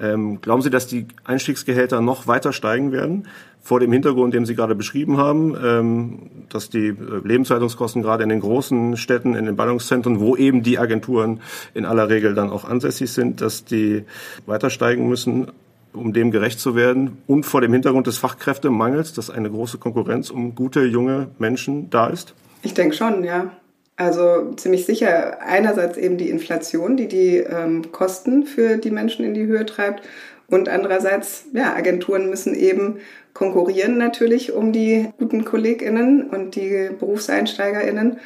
Ähm, 0.00 0.40
glauben 0.40 0.62
Sie, 0.62 0.70
dass 0.70 0.86
die 0.86 1.06
Einstiegsgehälter 1.24 2.00
noch 2.00 2.26
weiter 2.26 2.52
steigen 2.52 2.92
werden? 2.92 3.26
Vor 3.62 3.78
dem 3.80 3.92
Hintergrund, 3.92 4.34
den 4.34 4.46
Sie 4.46 4.54
gerade 4.54 4.74
beschrieben 4.74 5.18
haben, 5.18 5.56
ähm, 5.62 6.18
dass 6.48 6.70
die 6.70 6.88
äh, 6.88 6.94
Lebenshaltungskosten 7.24 8.02
gerade 8.02 8.22
in 8.22 8.28
den 8.30 8.40
großen 8.40 8.96
Städten, 8.96 9.34
in 9.34 9.44
den 9.44 9.56
Ballungszentren, 9.56 10.18
wo 10.20 10.36
eben 10.36 10.62
die 10.62 10.78
Agenturen 10.78 11.40
in 11.74 11.84
aller 11.84 12.08
Regel 12.08 12.34
dann 12.34 12.50
auch 12.50 12.64
ansässig 12.64 13.12
sind, 13.12 13.40
dass 13.40 13.64
die 13.64 14.04
weiter 14.46 14.70
steigen 14.70 15.08
müssen, 15.08 15.48
um 15.92 16.12
dem 16.12 16.30
gerecht 16.30 16.58
zu 16.60 16.74
werden. 16.74 17.18
Und 17.26 17.44
vor 17.44 17.60
dem 17.60 17.72
Hintergrund 17.72 18.06
des 18.06 18.18
Fachkräftemangels, 18.18 19.12
dass 19.12 19.30
eine 19.30 19.50
große 19.50 19.78
Konkurrenz 19.78 20.30
um 20.30 20.54
gute 20.54 20.84
junge 20.84 21.28
Menschen 21.38 21.90
da 21.90 22.06
ist? 22.06 22.34
Ich 22.62 22.74
denke 22.74 22.94
schon, 22.94 23.24
ja. 23.24 23.50
Also 23.96 24.54
ziemlich 24.56 24.86
sicher 24.86 25.42
einerseits 25.42 25.98
eben 25.98 26.16
die 26.16 26.30
Inflation, 26.30 26.96
die 26.96 27.08
die 27.08 27.36
ähm, 27.36 27.92
Kosten 27.92 28.46
für 28.46 28.78
die 28.78 28.90
Menschen 28.90 29.26
in 29.26 29.34
die 29.34 29.44
Höhe 29.44 29.66
treibt 29.66 30.02
und 30.50 30.68
andererseits, 30.68 31.44
ja, 31.52 31.74
Agenturen 31.74 32.28
müssen 32.28 32.54
eben 32.54 32.98
konkurrieren 33.32 33.98
natürlich 33.98 34.52
um 34.52 34.72
die 34.72 35.08
guten 35.18 35.44
KollegInnen 35.44 36.28
und 36.28 36.56
die 36.56 36.90
BerufseinsteigerInnen. 36.98 38.18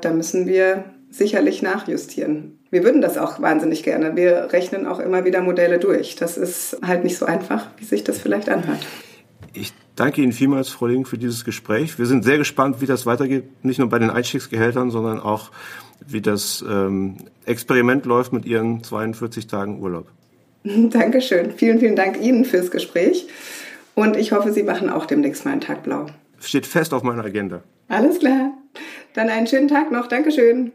Da 0.00 0.12
müssen 0.12 0.46
wir 0.46 0.84
sicherlich 1.10 1.62
nachjustieren. 1.62 2.58
Wir 2.70 2.84
würden 2.84 3.00
das 3.00 3.18
auch 3.18 3.40
wahnsinnig 3.40 3.82
gerne. 3.82 4.16
Wir 4.16 4.52
rechnen 4.52 4.86
auch 4.86 4.98
immer 4.98 5.24
wieder 5.24 5.42
Modelle 5.42 5.78
durch. 5.78 6.16
Das 6.16 6.36
ist 6.36 6.78
halt 6.86 7.04
nicht 7.04 7.18
so 7.18 7.26
einfach, 7.26 7.66
wie 7.78 7.84
sich 7.84 8.04
das 8.04 8.18
vielleicht 8.18 8.48
anhört. 8.48 8.86
Ich 9.52 9.72
danke 9.96 10.22
Ihnen 10.22 10.32
vielmals, 10.32 10.68
Frau 10.68 10.86
Link, 10.86 11.06
für 11.06 11.18
dieses 11.18 11.44
Gespräch. 11.44 11.98
Wir 11.98 12.06
sind 12.06 12.24
sehr 12.24 12.38
gespannt, 12.38 12.80
wie 12.80 12.86
das 12.86 13.04
weitergeht, 13.04 13.64
nicht 13.64 13.78
nur 13.78 13.90
bei 13.90 13.98
den 13.98 14.10
Einstiegsgehältern, 14.10 14.90
sondern 14.90 15.20
auch, 15.20 15.50
wie 16.06 16.22
das 16.22 16.64
ähm, 16.66 17.16
Experiment 17.44 18.06
läuft 18.06 18.32
mit 18.32 18.46
Ihren 18.46 18.82
42 18.82 19.46
Tagen 19.46 19.80
Urlaub. 19.80 20.06
Dankeschön. 20.90 21.52
Vielen, 21.56 21.78
vielen 21.78 21.96
Dank 21.96 22.20
Ihnen 22.20 22.44
fürs 22.44 22.70
Gespräch. 22.70 23.26
Und 23.94 24.16
ich 24.16 24.32
hoffe, 24.32 24.52
Sie 24.52 24.62
machen 24.62 24.88
auch 24.88 25.06
demnächst 25.06 25.44
mal 25.44 25.52
einen 25.52 25.60
Tag 25.60 25.82
blau. 25.82 26.06
Steht 26.40 26.66
fest 26.66 26.94
auf 26.94 27.02
meiner 27.02 27.24
Agenda. 27.24 27.62
Alles 27.88 28.18
klar. 28.18 28.52
Dann 29.14 29.28
einen 29.28 29.46
schönen 29.46 29.68
Tag 29.68 29.92
noch. 29.92 30.08
Dankeschön. 30.08 30.72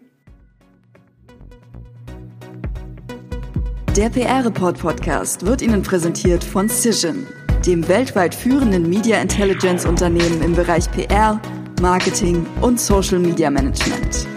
Der 3.96 4.10
PR-Report 4.10 4.78
Podcast 4.78 5.46
wird 5.46 5.64
Ihnen 5.64 5.82
präsentiert 5.82 6.44
von 6.44 6.70
Cision 6.70 7.26
dem 7.68 7.86
weltweit 7.88 8.34
führenden 8.34 8.88
Media 8.90 9.22
Intelligence 9.22 9.86
Unternehmen 9.86 10.42
im 10.42 10.56
Bereich 10.56 10.90
PR, 10.92 11.42
Marketing 11.82 12.46
und 12.62 12.80
Social 12.80 13.20
Media 13.20 13.50
Management. 13.50 14.28